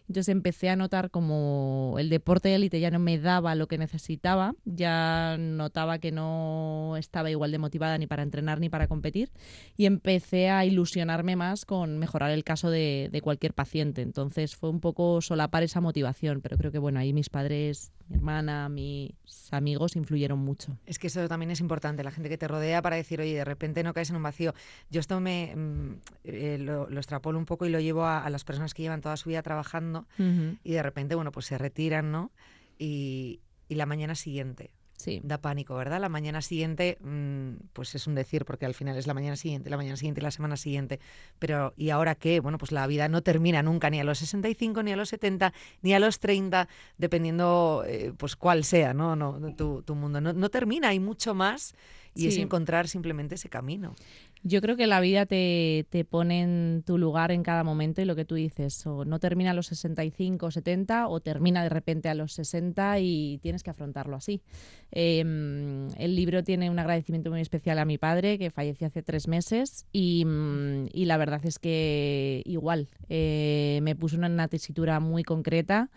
entonces 0.09 0.29
empecé 0.29 0.69
a 0.69 0.77
notar 0.77 1.11
como 1.11 1.97
el 1.99 2.11
deporte 2.11 2.51
de 2.51 2.57
élite 2.57 2.81
ya 2.81 2.91
no 2.91 2.99
me 2.99 3.19
daba 3.19 3.55
lo 3.55 3.69
que 3.69 3.79
necesitaba, 3.79 4.55
ya 4.65 5.37
notaba 5.39 5.99
que 5.99 6.13
no 6.13 6.97
estaba 6.99 7.31
igual 7.31 7.51
de 7.51 7.59
motivada 7.59 7.97
ni 7.97 8.07
para 8.07 8.23
entrenar 8.23 8.61
ni 8.61 8.69
para 8.69 8.87
competir 8.87 9.31
y 9.77 9.87
empecé 9.87 10.51
a 10.51 10.65
ilusionarme 10.65 11.37
más 11.37 11.65
con 11.65 11.99
mejorar 11.99 12.31
el 12.31 12.45
caso 12.45 12.71
de, 12.71 13.11
cualquier 13.23 13.55
paciente. 13.55 14.03
Entonces 14.03 14.55
fue 14.57 14.69
un 14.69 14.81
poco 14.81 15.23
solapar 15.23 15.63
esa 15.63 15.81
motivación, 15.81 16.43
pero 16.43 16.59
creo 16.59 16.71
que 16.71 16.79
bueno, 16.79 16.99
ahí 16.99 17.15
mis 17.15 17.31
padres, 17.31 17.93
mi 18.09 18.17
hermana, 18.17 18.69
mis 18.69 19.13
amigos 19.53 19.97
influyeron 19.97 20.39
mucho. 20.39 20.79
Es 20.87 20.99
que 20.99 21.07
eso 21.07 21.27
también 21.29 21.51
es 21.51 21.61
importante, 21.61 22.05
la 22.05 22.11
gente 22.11 22.29
que 22.29 22.39
te 22.39 22.49
rodea 22.49 22.83
para 22.83 22.97
decir, 22.97 23.21
oye, 23.21 23.35
de 23.35 23.45
repente 23.45 23.83
no 23.83 23.95
caes 23.95 24.11
en 24.11 24.17
un 24.17 24.23
vacío. 24.23 24.55
Yo 24.91 25.01
esto 25.01 25.21
me 25.21 25.55
mm, 25.55 26.01
eh, 26.25 26.59
lo, 26.59 26.89
extrapolo 26.91 27.39
un 27.39 27.47
poco 27.47 27.67
y 27.67 27.71
lo 27.71 27.81
llevo 27.81 28.07
a 28.07 28.29
las 28.31 28.45
personas 28.45 28.75
que 28.75 28.83
llevan 28.83 29.01
toda 29.01 29.17
su 29.17 29.29
vida 29.29 29.43
trabajando 29.43 30.07
y 30.19 30.73
de 30.73 30.83
repente, 30.83 31.15
bueno, 31.15 31.33
pues 31.33 31.47
se 31.47 31.59
retiran, 31.59 32.11
¿no? 32.11 32.31
Y, 32.79 33.41
la 33.69 33.87
mañana 33.87 34.15
siguiente. 34.15 34.71
Sí. 35.05 35.21
Da 35.23 35.37
pánico, 35.37 35.75
¿verdad? 35.75 36.01
La 36.01 36.09
mañana 36.09 36.41
siguiente, 36.41 36.97
mm, 37.03 37.67
pues 37.75 37.95
es 37.95 38.07
un 38.07 38.15
decir, 38.15 38.47
porque 38.47 38.65
al 38.65 38.73
final 38.73 38.97
es 38.97 39.07
la 39.07 39.13
mañana 39.13 39.37
siguiente, 39.37 39.69
la 39.69 39.77
mañana 39.77 39.97
siguiente 39.97 40.23
y 40.23 40.25
la 40.25 40.31
semana 40.31 40.57
siguiente. 40.57 40.99
Pero, 41.39 41.75
¿y 41.77 41.91
ahora 41.91 42.15
qué? 42.15 42.41
Bueno, 42.41 42.57
pues 42.57 42.73
la 42.73 42.87
vida 42.87 43.07
no 43.09 43.23
termina 43.23 43.63
nunca, 43.63 43.91
ni 43.91 44.01
a 44.01 44.05
los 44.05 44.17
65, 44.21 44.83
ni 44.83 44.93
a 44.93 44.97
los 44.97 45.11
70, 45.11 45.53
ni 45.83 45.93
a 45.93 45.99
los 45.99 46.21
30, 46.21 46.69
dependiendo, 46.97 47.85
eh, 47.87 48.15
pues 48.17 48.35
cuál 48.35 48.65
sea, 48.65 48.95
¿no? 48.95 49.15
no 49.15 49.55
tu, 49.55 49.83
tu 49.83 49.95
mundo. 49.95 50.23
No, 50.23 50.33
no 50.33 50.49
termina, 50.49 50.89
hay 50.89 51.01
mucho 51.01 51.35
más 51.35 51.75
y 52.15 52.29
es 52.29 52.39
encontrar 52.39 52.89
simplemente 52.89 53.35
ese 53.35 53.49
camino. 53.49 53.95
Yo 54.47 54.61
creo 54.61 54.77
que 54.77 54.87
la 54.87 55.01
vida 55.01 55.25
te, 55.25 55.87
te, 55.89 56.05
pone 56.05 56.43
en 56.43 56.83
tu 56.85 56.99
lugar 56.99 57.33
en 57.33 57.43
cada 57.43 57.65
momento 57.65 58.03
y 58.03 58.05
lo 58.05 58.15
que 58.15 58.27
tú 58.27 58.35
dices, 58.35 58.87
o 58.87 59.07
no 59.07 59.19
termina 59.19 59.53
a 59.53 59.55
los 59.55 59.69
65 59.69 60.45
o 60.45 60.51
70 60.51 61.09
o 61.09 61.21
termina 61.21 61.63
de 61.63 61.71
repente 61.71 62.11
a 62.11 62.15
los 62.15 62.35
60 62.35 63.01
y 63.01 63.39
tienes 63.39 63.63
que 63.63 63.71
afrontarlo 63.71 64.17
así. 64.17 64.43
Em, 64.91 65.89
el 65.97 66.15
libro 66.15 66.45
tiene 66.45 66.69
un 66.69 66.79
agradecimiento 66.79 67.31
muy 67.31 67.41
especial 67.41 67.79
a 67.79 67.87
mi 67.87 67.97
padre 67.97 68.39
que 68.39 68.51
falleció 68.51 68.87
hace 68.87 69.03
tres 69.03 69.29
meses 69.29 69.87
y, 69.93 70.27
mm, 70.27 70.89
y 70.93 71.07
la 71.07 71.17
verdad 71.17 71.41
es 71.47 71.59
que 71.59 72.43
igual 72.45 72.89
eh, 73.09 73.81
me 73.83 73.97
puso 73.97 74.17
en 74.17 74.25
una 74.25 74.49
tesitura 74.49 75.01
muy 75.01 75.25
concreta 75.25 75.89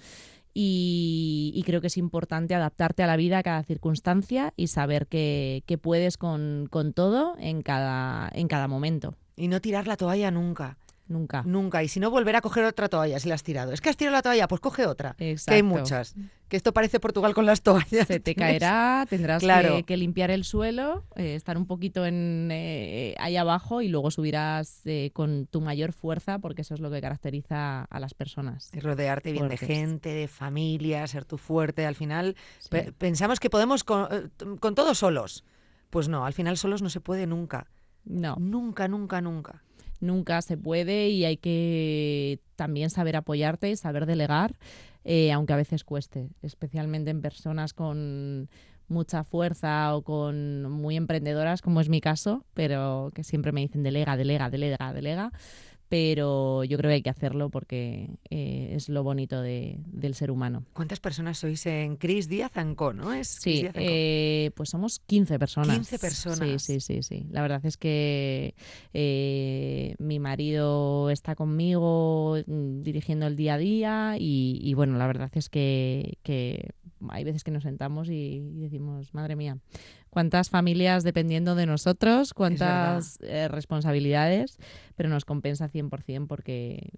y, 0.59 1.61
creo 1.67 1.81
que 1.81 1.87
es 1.87 1.97
importante 1.97 2.55
adaptarte 2.55 3.03
a 3.03 3.07
la 3.07 3.15
vida, 3.15 3.37
a 3.37 3.43
cada 3.43 3.61
circunstancia 3.61 4.55
y 4.55 4.67
saber 4.67 5.05
que, 5.05 5.79
puedes 5.79 6.17
con, 6.17 6.67
todo 6.95 7.35
en 7.37 7.61
cada, 7.61 8.27
en 8.33 8.47
cada 8.47 8.67
momento. 8.67 9.13
Y 9.35 9.49
no 9.49 9.61
tirar 9.61 9.85
la 9.85 9.97
toalla 9.97 10.31
nunca. 10.31 10.79
Nunca. 11.09 11.43
Nunca. 11.45 11.83
Y 11.83 11.87
si 11.87 11.99
no, 11.99 12.09
volver 12.11 12.35
a 12.35 12.41
coger 12.41 12.63
otra 12.65 12.89
toalla 12.89 13.19
si 13.19 13.27
la 13.29 13.35
has 13.35 13.43
tirado. 13.43 13.71
Es 13.73 13.81
que 13.81 13.89
has 13.89 13.97
tirado 13.97 14.15
la 14.15 14.21
toalla, 14.21 14.47
pues 14.47 14.61
coge 14.61 14.85
otra. 14.85 15.15
Exacto. 15.19 15.51
Que 15.51 15.55
hay 15.55 15.63
muchas. 15.63 16.15
Que 16.47 16.55
esto 16.55 16.71
parece 16.73 16.99
Portugal 17.01 17.33
con 17.33 17.45
las 17.45 17.61
toallas. 17.61 18.07
Se 18.07 18.19
te 18.19 18.33
Tienes- 18.35 18.59
caerá, 18.59 19.05
tendrás 19.09 19.41
Claro. 19.43 19.75
que, 19.77 19.83
que 19.83 19.97
limpiar 19.97 20.31
el 20.31 20.43
suelo, 20.45 21.03
eh, 21.15 21.35
estar 21.35 21.57
un 21.57 21.65
poquito 21.65 22.05
en, 22.05 22.49
eh, 22.51 23.15
ahí 23.19 23.35
abajo 23.35 23.81
y 23.81 23.89
luego 23.89 24.11
subirás 24.11 24.81
eh, 24.85 25.11
con 25.13 25.45
tu 25.47 25.59
mayor 25.61 25.91
fuerza 25.91 26.39
porque 26.39 26.61
eso 26.61 26.73
es 26.73 26.79
lo 26.79 26.89
que 26.89 27.01
caracteriza 27.01 27.83
a 27.83 27.99
las 27.99 28.13
personas. 28.13 28.69
Y 28.73 28.79
rodearte 28.79 29.31
bien 29.33 29.49
de 29.49 29.57
gente, 29.57 30.09
de 30.13 30.27
familia, 30.27 31.05
ser 31.07 31.25
tú 31.25 31.37
fuerte. 31.37 31.85
Al 31.85 31.95
final 31.95 32.35
Sí. 32.59 32.69
pe- 32.69 32.91
pensamos 32.93 33.39
que 33.39 33.49
podemos 33.49 33.83
con, 33.83 34.07
eh, 34.11 34.29
con 34.59 34.73
todos 34.75 34.97
solos. 34.99 35.43
Pues 35.89 36.07
no, 36.09 36.25
al 36.25 36.33
final 36.33 36.57
solos 36.57 36.81
no 36.81 36.89
se 36.89 36.99
puede 37.01 37.27
nunca. 37.27 37.67
No, 38.05 38.35
Nunca, 38.39 38.87
nunca, 38.87 39.19
nunca. 39.19 39.63
Nunca 39.99 40.41
se 40.41 40.57
puede 40.57 41.09
y 41.09 41.25
hay 41.25 41.37
que 41.37 42.39
también 42.55 42.89
saber 42.89 43.15
apoyarte, 43.15 43.75
saber 43.75 44.05
delegar, 44.05 44.57
eh, 45.03 45.31
aunque 45.31 45.53
a 45.53 45.57
veces 45.57 45.83
cueste, 45.83 46.29
especialmente 46.41 47.11
en 47.11 47.21
personas 47.21 47.73
con 47.73 48.49
mucha 48.87 49.23
fuerza 49.23 49.95
o 49.95 50.01
con 50.01 50.63
muy 50.71 50.95
emprendedoras, 50.95 51.61
como 51.61 51.81
es 51.81 51.89
mi 51.89 52.01
caso, 52.01 52.45
pero 52.53 53.11
que 53.13 53.23
siempre 53.23 53.51
me 53.51 53.61
dicen 53.61 53.83
delega, 53.83 54.17
delega, 54.17 54.49
delega, 54.49 54.93
delega. 54.93 55.31
Pero 55.89 56.63
yo 56.65 56.77
creo 56.77 56.89
que 56.89 56.95
hay 56.95 57.01
que 57.01 57.09
hacerlo 57.09 57.49
porque 57.49 58.09
eh, 58.29 58.73
es 58.75 58.89
lo 58.89 59.03
bonito 59.03 59.41
de- 59.41 59.79
del 59.85 60.15
ser 60.15 60.31
humano. 60.31 60.65
¿Cuántas 60.73 60.99
personas 60.99 61.37
sois 61.37 61.65
en 61.65 61.95
Cris 61.95 62.27
Díaz 62.27 62.57
Ancó, 62.57 62.91
no? 62.93 63.13
Es 63.13 63.39
Cris 63.39 63.55
Sí, 63.55 63.61
Díaz 63.61 63.73
eh, 63.77 64.51
pues 64.55 64.69
somos 64.69 64.99
15 64.99 65.39
personas. 65.39 65.75
15 65.77 65.99
personas. 65.99 66.61
Sí, 66.63 66.79
sí, 66.79 67.01
sí, 67.01 67.03
sí. 67.03 67.25
La 67.31 67.41
verdad 67.41 67.65
es 67.65 67.77
que 67.77 68.53
eh, 68.93 69.95
mi 69.99 70.19
marido 70.19 71.09
está 71.09 71.35
conmigo 71.35 72.37
mm, 72.45 72.81
dirigiendo 72.81 73.27
el 73.27 73.35
día 73.35 73.53
a 73.53 73.57
día 73.57 74.15
y, 74.19 74.59
y 74.61 74.73
bueno, 74.73 74.97
la 74.97 75.07
verdad 75.07 75.31
es 75.35 75.49
que, 75.49 76.17
que 76.23 76.71
hay 77.09 77.23
veces 77.23 77.43
que 77.43 77.51
nos 77.51 77.63
sentamos 77.63 78.09
y, 78.09 78.51
y 78.55 78.59
decimos, 78.59 79.13
madre 79.13 79.35
mía, 79.35 79.57
cuántas 80.09 80.49
familias 80.49 81.03
dependiendo 81.03 81.55
de 81.55 81.65
nosotros, 81.65 82.33
cuántas 82.33 83.19
eh, 83.21 83.47
responsabilidades, 83.47 84.57
pero 84.95 85.09
nos 85.09 85.25
compensa 85.25 85.69
100% 85.69 86.27
porque 86.27 86.89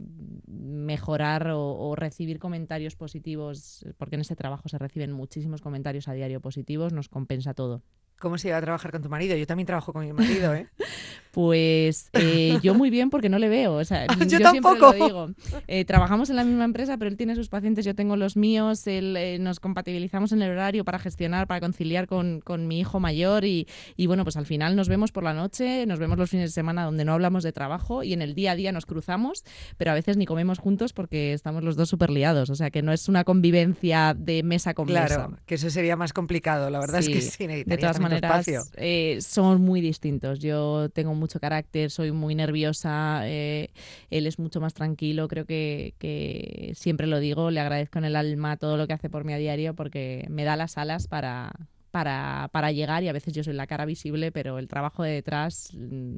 mejorar 0.48 1.50
o, 1.50 1.78
o 1.78 1.96
recibir 1.96 2.40
comentarios 2.40 2.96
positivos, 2.96 3.86
porque 3.98 4.16
en 4.16 4.22
este 4.22 4.36
trabajo 4.36 4.70
se 4.70 4.78
reciben 4.78 5.12
muchísimos 5.12 5.62
comentarios 5.62 6.08
a 6.08 6.14
diario 6.14 6.42
positivos, 6.42 6.94
nos 6.94 7.10
compensa 7.10 7.54
todo. 7.54 7.84
¿Cómo 8.20 8.38
se 8.38 8.50
iba 8.50 8.58
a 8.58 8.62
trabajar 8.62 8.92
con 8.92 9.02
tu 9.02 9.10
marido? 9.10 9.36
Yo 9.36 9.48
también 9.48 9.66
trabajo 9.68 9.94
con 9.94 10.06
mi 10.06 10.14
marido, 10.14 10.54
¿eh? 10.54 10.68
Pues 11.32 12.10
eh, 12.14 12.58
yo 12.64 12.74
muy 12.74 12.90
bien 12.90 13.12
porque 13.12 13.30
no 13.30 13.38
le 13.38 13.50
veo. 13.50 13.76
O 13.76 13.86
sea, 13.86 14.08
Yo 14.20 14.26
siempre 14.28 14.40
tampoco. 14.40 14.94
lo 14.94 14.94
digo. 14.94 15.30
Eh, 15.68 15.86
trabajamos 15.86 16.32
en 16.32 16.36
la 16.38 16.44
misma 16.44 16.66
empresa, 16.66 16.98
pero 16.98 17.08
él 17.10 17.18
tiene 17.18 17.36
sus 17.36 17.50
pacientes, 17.50 17.86
yo 17.86 17.94
tengo 17.94 18.16
los 18.16 18.36
míos. 18.36 18.88
Él, 18.88 19.16
eh, 19.16 19.38
nos 19.40 19.60
compatibilizamos 19.60 20.32
en 20.32 20.42
el 20.42 20.50
horario 20.50 20.84
para 20.84 20.98
gestionar, 20.98 21.46
para 21.46 21.60
conciliar 21.62 22.08
con, 22.08 22.42
con 22.42 22.68
mi 22.68 22.80
hijo 22.80 23.00
mayor. 23.00 23.46
Y, 23.46 23.68
y 23.96 24.08
bueno, 24.08 24.24
pues 24.24 24.38
al 24.38 24.48
final 24.48 24.76
nos 24.76 24.90
vemos 24.90 25.12
por 25.12 25.24
la 25.24 25.36
noche, 25.36 25.86
nos 25.86 26.00
vemos 26.00 26.18
los 26.18 26.32
fines 26.32 26.50
de 26.50 26.54
semana 26.54 26.84
donde 26.84 27.06
no 27.06 27.14
hablamos 27.14 27.44
de 27.44 27.52
trabajo 27.52 28.04
y 28.04 28.14
en 28.14 28.24
el 28.24 28.34
día 28.34 28.54
a 28.54 28.56
día 28.56 28.72
nos 28.72 28.88
cruzamos, 28.88 29.44
pero 29.78 29.92
a 29.92 29.94
veces 29.94 30.18
ni 30.18 30.26
comemos 30.26 30.58
juntos 30.58 30.94
porque 30.94 31.34
estamos 31.34 31.64
los 31.64 31.76
dos 31.76 31.90
súper 31.90 32.10
liados. 32.10 32.50
O 32.50 32.56
sea, 32.56 32.72
que 32.72 32.82
no 32.82 32.92
es 32.92 33.08
una 33.08 33.24
convivencia 33.24 34.16
de 34.18 34.42
mesa 34.42 34.74
con 34.74 34.88
Claro, 34.88 35.30
mesa. 35.30 35.42
que 35.46 35.56
eso 35.56 35.70
sería 35.70 35.96
más 35.96 36.12
complicado. 36.12 36.72
La 36.72 36.80
verdad 36.80 37.02
es 37.02 37.08
que 37.08 37.22
Sí, 37.22 37.30
sí, 37.30 37.48
Maneras, 38.10 38.72
eh, 38.78 39.20
somos 39.22 39.60
muy 39.60 39.82
distintos. 39.82 40.40
Yo 40.40 40.90
tengo 40.90 41.14
mucho 41.16 41.40
carácter, 41.40 41.92
soy 41.92 42.12
muy 42.12 42.36
nerviosa, 42.36 43.22
eh, 43.24 43.70
él 44.10 44.28
es 44.28 44.40
mucho 44.40 44.60
más 44.62 44.74
tranquilo. 44.74 45.28
Creo 45.28 45.46
que, 45.46 45.94
que 46.00 46.74
siempre 46.76 47.08
lo 47.08 47.20
digo, 47.20 47.52
le 47.52 47.60
agradezco 47.60 48.00
en 48.00 48.06
el 48.06 48.16
alma 48.16 48.58
todo 48.58 48.78
lo 48.78 48.88
que 48.88 48.94
hace 48.94 49.10
por 49.10 49.24
mí 49.24 49.34
a 49.34 49.38
diario 49.38 49.74
porque 49.76 50.26
me 50.30 50.44
da 50.44 50.56
las 50.56 50.78
alas 50.78 51.08
para, 51.08 51.52
para, 51.92 52.50
para 52.52 52.72
llegar 52.72 53.04
y 53.04 53.08
a 53.08 53.14
veces 53.14 53.34
yo 53.34 53.44
soy 53.44 53.54
la 53.54 53.66
cara 53.68 53.86
visible, 53.86 54.32
pero 54.32 54.60
el 54.60 54.68
trabajo 54.68 55.04
de 55.04 55.12
detrás 55.12 55.72
mm, 55.74 56.18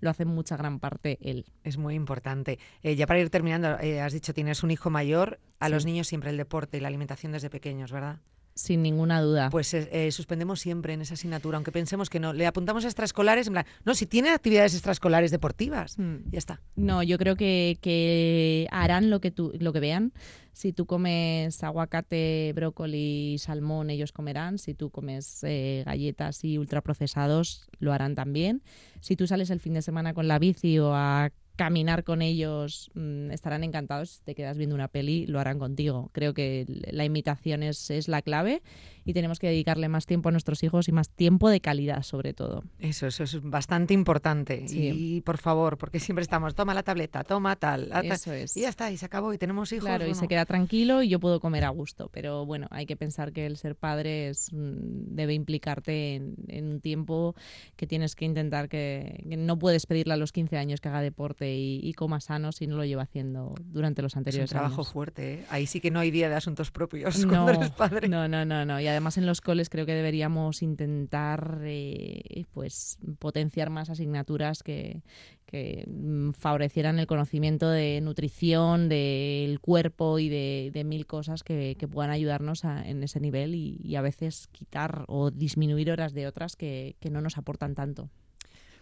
lo 0.00 0.10
hace 0.10 0.24
en 0.24 0.30
mucha 0.30 0.56
gran 0.56 0.80
parte 0.80 1.18
él. 1.22 1.44
Es 1.64 1.78
muy 1.78 1.94
importante. 1.94 2.58
Eh, 2.82 2.96
ya 2.96 3.06
para 3.06 3.20
ir 3.20 3.30
terminando, 3.30 3.78
eh, 3.80 4.00
has 4.00 4.12
dicho 4.12 4.34
tienes 4.34 4.62
un 4.62 4.70
hijo 4.70 4.90
mayor. 4.90 5.38
A 5.60 5.66
Sí. 5.66 5.72
los 5.72 5.84
niños 5.86 6.08
siempre 6.08 6.30
el 6.30 6.36
deporte 6.36 6.78
y 6.78 6.80
la 6.80 6.88
alimentación 6.88 7.30
desde 7.30 7.48
pequeños, 7.50 7.92
¿verdad? 7.92 8.18
Sin 8.54 8.82
ninguna 8.82 9.20
duda. 9.22 9.48
Pues 9.50 9.72
eh, 9.72 9.88
eh, 9.92 10.12
suspendemos 10.12 10.60
siempre 10.60 10.92
en 10.92 11.00
esa 11.00 11.14
asignatura, 11.14 11.56
aunque 11.56 11.72
pensemos 11.72 12.10
que 12.10 12.20
no. 12.20 12.34
Le 12.34 12.46
apuntamos 12.46 12.84
a 12.84 12.88
extraescolares, 12.88 13.46
en 13.46 13.54
plan, 13.54 13.64
no, 13.84 13.94
si 13.94 14.04
tiene 14.04 14.28
actividades 14.30 14.74
extraescolares 14.74 15.30
deportivas, 15.30 15.98
Mm. 15.98 16.30
ya 16.30 16.38
está. 16.38 16.60
No, 16.76 17.02
yo 17.02 17.16
creo 17.16 17.34
que, 17.36 17.78
que 17.80 18.66
harán 18.70 19.08
lo 19.08 19.20
que, 19.20 19.30
tú, 19.30 19.52
lo 19.58 19.72
que 19.72 19.80
vean. 19.80 20.12
Si 20.52 20.74
tú 20.74 20.84
comes 20.84 21.64
aguacate, 21.64 22.52
brócoli, 22.54 23.38
salmón, 23.38 23.88
ellos 23.88 24.12
comerán. 24.12 24.58
Si 24.58 24.74
tú 24.74 24.90
comes 24.90 25.42
eh, 25.44 25.82
galletas 25.86 26.44
y 26.44 26.58
ultraprocesados, 26.58 27.68
lo 27.78 27.92
harán 27.94 28.14
también. 28.14 28.62
Si 29.00 29.16
tú 29.16 29.26
sales 29.26 29.48
el 29.48 29.60
fin 29.60 29.72
de 29.72 29.80
semana 29.82 30.12
con 30.12 30.28
la 30.28 30.38
bici 30.38 30.78
o 30.78 30.94
a 30.94 31.30
caminar 31.56 32.04
con 32.04 32.22
ellos, 32.22 32.90
mm, 32.94 33.30
estarán 33.30 33.64
encantados. 33.64 34.10
Si 34.10 34.22
te 34.22 34.34
quedas 34.34 34.56
viendo 34.56 34.74
una 34.74 34.88
peli, 34.88 35.26
lo 35.26 35.40
harán 35.40 35.58
contigo. 35.58 36.10
Creo 36.12 36.34
que 36.34 36.64
la 36.68 37.04
imitación 37.04 37.62
es, 37.62 37.90
es 37.90 38.08
la 38.08 38.22
clave 38.22 38.62
y 39.04 39.12
tenemos 39.12 39.38
que 39.38 39.48
dedicarle 39.48 39.88
más 39.88 40.06
tiempo 40.06 40.28
a 40.28 40.32
nuestros 40.32 40.62
hijos 40.62 40.88
y 40.88 40.92
más 40.92 41.08
tiempo 41.08 41.48
de 41.50 41.60
calidad, 41.60 42.02
sobre 42.02 42.32
todo. 42.34 42.62
Eso, 42.78 43.06
eso 43.06 43.24
es 43.24 43.42
bastante 43.42 43.94
importante. 43.94 44.66
Sí. 44.68 44.90
Y 45.16 45.20
por 45.22 45.38
favor, 45.38 45.78
porque 45.78 46.00
siempre 46.00 46.22
estamos, 46.22 46.54
toma 46.54 46.74
la 46.74 46.82
tableta, 46.82 47.24
toma 47.24 47.56
tal, 47.56 47.88
la 47.88 48.02
tal", 48.02 48.12
Eso 48.12 48.32
es. 48.32 48.56
y 48.56 48.60
ya 48.62 48.68
está, 48.68 48.90
y 48.90 48.96
se 48.96 49.06
acabó, 49.06 49.32
y 49.32 49.38
tenemos 49.38 49.72
hijos. 49.72 49.86
Claro, 49.86 50.06
y 50.06 50.14
se 50.14 50.28
queda 50.28 50.44
tranquilo 50.46 51.02
y 51.02 51.08
yo 51.08 51.20
puedo 51.20 51.40
comer 51.40 51.64
a 51.64 51.68
gusto. 51.70 52.08
Pero 52.12 52.46
bueno, 52.46 52.66
hay 52.70 52.86
que 52.86 52.96
pensar 52.96 53.32
que 53.32 53.46
el 53.46 53.56
ser 53.56 53.76
padre 53.76 54.28
es, 54.28 54.52
mm, 54.52 55.14
debe 55.14 55.34
implicarte 55.34 56.14
en, 56.14 56.34
en 56.48 56.66
un 56.72 56.80
tiempo 56.80 57.34
que 57.76 57.86
tienes 57.86 58.14
que 58.14 58.24
intentar 58.24 58.68
que, 58.68 59.24
que 59.28 59.36
no 59.36 59.58
puedes 59.58 59.86
pedirle 59.86 60.14
a 60.14 60.16
los 60.16 60.32
15 60.32 60.56
años 60.58 60.80
que 60.80 60.88
haga 60.88 61.00
deporte 61.02 61.54
y, 61.54 61.80
y 61.82 61.92
coma 61.94 62.20
sano 62.20 62.52
si 62.52 62.66
no 62.66 62.76
lo 62.76 62.84
lleva 62.84 63.02
haciendo 63.02 63.54
durante 63.64 64.02
los 64.02 64.12
Es 64.12 64.16
un 64.16 64.18
anteriores 64.20 64.50
trabajo 64.50 64.82
años. 64.82 64.92
fuerte, 64.92 65.34
¿eh? 65.34 65.44
Ahí 65.50 65.66
sí 65.66 65.80
que 65.80 65.90
no 65.90 66.00
hay 66.00 66.10
día 66.10 66.28
de 66.28 66.34
asuntos 66.36 66.70
propios 66.70 67.14
cuando 67.26 67.50
eres 67.50 67.70
padre. 67.70 68.08
no, 68.08 68.28
no, 68.28 68.44
no, 68.44 68.64
no. 68.64 68.80
Y 68.80 68.86
además 68.92 69.18
en 69.18 69.26
los 69.26 69.40
coles 69.40 69.68
creo 69.68 69.84
que 69.86 69.94
deberíamos 69.94 70.62
intentar 70.62 71.60
eh, 71.64 72.44
pues 72.52 72.98
potenciar 73.18 73.70
más 73.70 73.90
asignaturas 73.90 74.62
que, 74.62 75.02
que 75.46 75.84
mm, 75.88 76.30
favorecieran 76.32 76.98
el 76.98 77.06
conocimiento 77.06 77.68
de 77.68 78.00
nutrición, 78.00 78.88
del 78.88 79.58
cuerpo 79.60 80.18
y 80.18 80.28
de, 80.28 80.70
de 80.72 80.84
mil 80.84 81.06
cosas 81.06 81.42
que, 81.42 81.76
que 81.78 81.88
puedan 81.88 82.10
ayudarnos 82.10 82.64
a- 82.64 82.88
en 82.88 83.02
ese 83.02 83.18
nivel 83.20 83.54
y, 83.54 83.80
y 83.82 83.96
a 83.96 84.02
veces 84.02 84.48
quitar 84.52 85.04
o 85.08 85.30
disminuir 85.30 85.90
horas 85.90 86.12
de 86.14 86.26
otras 86.26 86.56
que, 86.56 86.96
que 87.00 87.10
no 87.10 87.20
nos 87.20 87.36
aportan 87.38 87.74
tanto. 87.74 88.08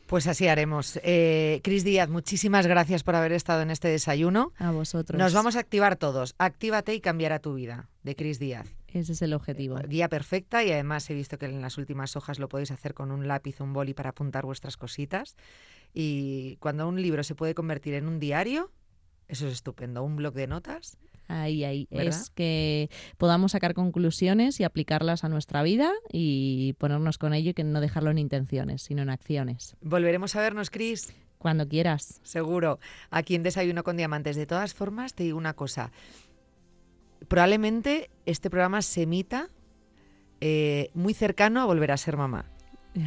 Pues 0.06 0.26
así 0.26 0.48
haremos. 0.48 0.98
Eh, 1.04 1.60
Cris 1.62 1.84
Díaz, 1.84 2.08
muchísimas 2.08 2.66
gracias 2.66 3.04
por 3.04 3.14
haber 3.14 3.30
estado 3.30 3.62
en 3.62 3.70
este 3.70 3.86
desayuno. 3.86 4.52
A 4.58 4.72
vosotros. 4.72 5.16
Nos 5.16 5.32
vamos 5.34 5.54
a 5.54 5.60
activar 5.60 5.94
todos. 5.94 6.34
Actívate 6.36 6.92
y 6.96 7.00
cambiará 7.00 7.38
tu 7.38 7.54
vida, 7.54 7.88
de 8.02 8.16
Cris 8.16 8.40
Díaz. 8.40 8.66
Ese 8.92 9.12
es 9.12 9.22
el 9.22 9.32
objetivo. 9.34 9.76
Guía 9.86 10.08
perfecta 10.08 10.64
y 10.64 10.72
además 10.72 11.08
he 11.10 11.14
visto 11.14 11.38
que 11.38 11.46
en 11.46 11.60
las 11.60 11.78
últimas 11.78 12.16
hojas 12.16 12.38
lo 12.38 12.48
podéis 12.48 12.70
hacer 12.70 12.94
con 12.94 13.10
un 13.10 13.28
lápiz 13.28 13.60
o 13.60 13.64
un 13.64 13.72
boli 13.72 13.94
para 13.94 14.10
apuntar 14.10 14.44
vuestras 14.44 14.76
cositas. 14.76 15.36
Y 15.94 16.56
cuando 16.56 16.88
un 16.88 17.00
libro 17.00 17.22
se 17.22 17.34
puede 17.34 17.54
convertir 17.54 17.94
en 17.94 18.08
un 18.08 18.18
diario, 18.18 18.70
eso 19.28 19.46
es 19.46 19.54
estupendo. 19.54 20.02
Un 20.02 20.16
blog 20.16 20.34
de 20.34 20.46
notas. 20.46 20.98
Ahí, 21.28 21.62
ahí. 21.62 21.86
¿Verdad? 21.90 22.08
Es 22.08 22.30
que 22.30 22.90
podamos 23.16 23.52
sacar 23.52 23.74
conclusiones 23.74 24.58
y 24.58 24.64
aplicarlas 24.64 25.22
a 25.22 25.28
nuestra 25.28 25.62
vida 25.62 25.92
y 26.12 26.74
ponernos 26.78 27.18
con 27.18 27.32
ello 27.32 27.50
y 27.50 27.54
que 27.54 27.62
no 27.62 27.80
dejarlo 27.80 28.10
en 28.10 28.18
intenciones, 28.18 28.82
sino 28.82 29.02
en 29.02 29.10
acciones. 29.10 29.76
Volveremos 29.80 30.34
a 30.34 30.40
vernos, 30.40 30.70
Cris. 30.70 31.14
Cuando 31.38 31.68
quieras. 31.68 32.20
Seguro. 32.24 32.80
Aquí 33.10 33.36
en 33.36 33.44
Desayuno 33.44 33.84
con 33.84 33.96
Diamantes. 33.96 34.36
De 34.36 34.46
todas 34.46 34.74
formas, 34.74 35.14
te 35.14 35.22
digo 35.22 35.38
una 35.38 35.54
cosa. 35.54 35.92
Probablemente 37.28 38.10
este 38.26 38.50
programa 38.50 38.82
se 38.82 39.02
emita 39.02 39.48
eh, 40.40 40.90
muy 40.94 41.14
cercano 41.14 41.60
a 41.60 41.64
volver 41.64 41.92
a 41.92 41.96
ser 41.96 42.16
mamá. 42.16 42.46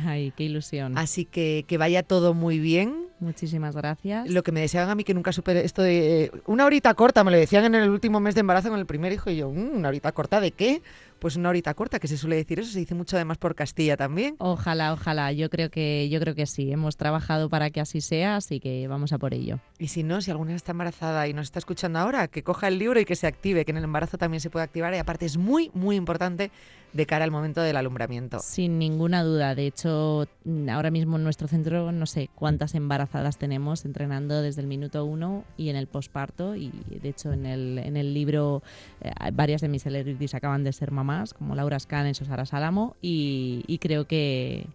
Ay, 0.05 0.31
qué 0.35 0.43
ilusión. 0.43 0.97
Así 0.97 1.25
que 1.25 1.65
que 1.67 1.77
vaya 1.77 2.03
todo 2.03 2.33
muy 2.33 2.59
bien. 2.59 3.02
Muchísimas 3.23 3.75
gracias. 3.75 4.29
Lo 4.29 4.43
que 4.43 4.51
me 4.51 4.61
deseaban 4.61 4.89
a 4.89 4.95
mí 4.95 5.03
que 5.03 5.13
nunca 5.13 5.31
supe 5.31 5.63
esto 5.63 5.81
de 5.81 6.25
eh, 6.25 6.31
una 6.45 6.65
horita 6.65 6.93
corta, 6.93 7.23
me 7.23 7.31
lo 7.31 7.37
decían 7.37 7.65
en 7.65 7.75
el 7.75 7.89
último 7.89 8.19
mes 8.19 8.35
de 8.35 8.41
embarazo 8.41 8.69
con 8.69 8.79
el 8.79 8.85
primer 8.85 9.11
hijo 9.13 9.29
y 9.29 9.37
yo, 9.37 9.49
"Mm, 9.49 9.75
una 9.77 9.87
horita 9.89 10.11
corta 10.11 10.39
de 10.39 10.51
qué? 10.51 10.81
pues 11.23 11.37
una 11.37 11.47
horita 11.47 11.73
corta, 11.73 11.99
que 11.99 12.09
se 12.09 12.17
suele 12.17 12.35
decir 12.35 12.59
eso, 12.59 12.69
se 12.69 12.79
dice 12.79 12.95
mucho 12.95 13.15
además 13.15 13.37
por 13.37 13.55
Castilla 13.55 13.95
también. 13.95 14.35
Ojalá, 14.39 14.91
ojalá. 14.91 15.31
Yo 15.31 15.49
creo 15.49 15.69
que, 15.69 16.09
yo 16.09 16.19
creo 16.19 16.35
que 16.35 16.45
sí. 16.45 16.69
Hemos 16.69 16.97
trabajado 16.97 17.47
para 17.47 17.69
que 17.69 17.79
así 17.79 18.01
sea, 18.01 18.35
así 18.35 18.59
que 18.59 18.89
vamos 18.89 19.13
a 19.13 19.17
por 19.17 19.33
ello. 19.33 19.61
Y 19.79 19.87
si 19.87 20.03
no, 20.03 20.19
si 20.19 20.31
alguna 20.31 20.53
está 20.53 20.73
embarazada 20.73 21.25
y 21.29 21.33
nos 21.33 21.45
está 21.45 21.59
escuchando 21.59 21.97
ahora, 21.99 22.27
que 22.27 22.43
coja 22.43 22.67
el 22.67 22.77
libro 22.77 22.99
y 22.99 23.05
que 23.05 23.15
se 23.15 23.25
active, 23.25 23.63
que 23.63 23.71
en 23.71 23.77
el 23.77 23.85
embarazo 23.85 24.17
también 24.17 24.41
se 24.41 24.49
puede 24.49 24.65
activar. 24.65 24.93
Y 24.93 24.97
aparte 24.97 25.25
es 25.25 25.37
muy, 25.37 25.71
muy 25.73 25.95
importante 25.95 26.51
de 26.93 27.05
cara 27.05 27.25
al 27.25 27.31
momento 27.31 27.61
del 27.61 27.75
alumbramiento. 27.75 28.39
Sin 28.39 28.77
ninguna 28.79 29.23
duda. 29.23 29.55
De 29.55 29.67
hecho, 29.67 30.27
ahora 30.69 30.91
mismo 30.91 31.17
en 31.17 31.23
nuestro 31.23 31.47
centro 31.47 31.91
no 31.91 32.05
sé 32.05 32.29
cuántas 32.35 32.75
embarazadas 32.75 33.37
tenemos 33.37 33.85
entrenando 33.85 34.41
desde 34.41 34.61
el 34.61 34.67
minuto 34.67 35.03
uno 35.05 35.43
y 35.57 35.69
en 35.69 35.75
el 35.75 35.87
posparto. 35.87 36.55
Y 36.55 36.71
de 37.01 37.09
hecho 37.09 37.33
en 37.33 37.45
el, 37.45 37.79
en 37.79 37.97
el 37.97 38.13
libro 38.13 38.63
eh, 39.01 39.11
varias 39.33 39.61
de 39.61 39.69
mis 39.69 39.83
celebrities 39.83 40.35
acaban 40.35 40.63
de 40.63 40.71
ser 40.73 40.91
mamás, 40.91 41.33
como 41.33 41.55
Laura 41.55 41.79
Scanes 41.79 42.21
o 42.21 42.25
Sara 42.25 42.45
Salamo. 42.45 42.95
Y, 43.01 43.63
y 43.67 43.79
creo 43.79 44.05
que, 44.05 44.67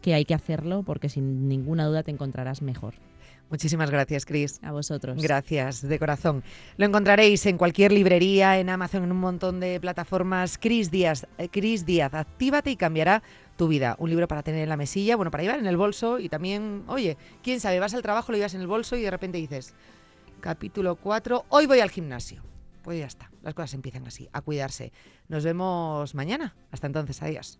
que 0.00 0.14
hay 0.14 0.24
que 0.24 0.34
hacerlo 0.34 0.82
porque 0.82 1.08
sin 1.08 1.48
ninguna 1.48 1.84
duda 1.86 2.02
te 2.02 2.10
encontrarás 2.10 2.62
mejor. 2.62 2.94
Muchísimas 3.48 3.90
gracias, 3.90 4.24
Cris. 4.24 4.58
A 4.62 4.72
vosotros. 4.72 5.22
Gracias, 5.22 5.86
de 5.86 5.98
corazón. 5.98 6.42
Lo 6.76 6.86
encontraréis 6.86 7.46
en 7.46 7.58
cualquier 7.58 7.92
librería, 7.92 8.58
en 8.58 8.68
Amazon, 8.68 9.04
en 9.04 9.12
un 9.12 9.20
montón 9.20 9.60
de 9.60 9.78
plataformas. 9.80 10.58
Cris 10.58 10.90
Díaz, 10.90 11.26
eh, 11.38 11.48
Cris 11.48 11.86
Díaz, 11.86 12.12
actívate 12.14 12.70
y 12.70 12.76
cambiará 12.76 13.22
tu 13.56 13.68
vida. 13.68 13.96
Un 13.98 14.10
libro 14.10 14.26
para 14.26 14.42
tener 14.42 14.62
en 14.62 14.68
la 14.68 14.76
mesilla, 14.76 15.16
bueno, 15.16 15.30
para 15.30 15.44
llevar 15.44 15.60
en 15.60 15.66
el 15.66 15.76
bolso 15.76 16.18
y 16.18 16.28
también, 16.28 16.82
oye, 16.88 17.16
quién 17.42 17.60
sabe, 17.60 17.78
vas 17.78 17.94
al 17.94 18.02
trabajo, 18.02 18.32
lo 18.32 18.38
llevas 18.38 18.54
en 18.54 18.60
el 18.60 18.66
bolso 18.66 18.96
y 18.96 19.02
de 19.02 19.10
repente 19.10 19.38
dices, 19.38 19.74
capítulo 20.40 20.96
4, 20.96 21.46
hoy 21.48 21.66
voy 21.66 21.80
al 21.80 21.90
gimnasio. 21.90 22.42
Pues 22.82 22.98
ya 22.98 23.06
está, 23.06 23.30
las 23.42 23.54
cosas 23.54 23.74
empiezan 23.74 24.06
así, 24.06 24.28
a 24.32 24.42
cuidarse. 24.42 24.92
Nos 25.28 25.44
vemos 25.44 26.14
mañana. 26.14 26.54
Hasta 26.70 26.86
entonces, 26.86 27.20
adiós. 27.22 27.58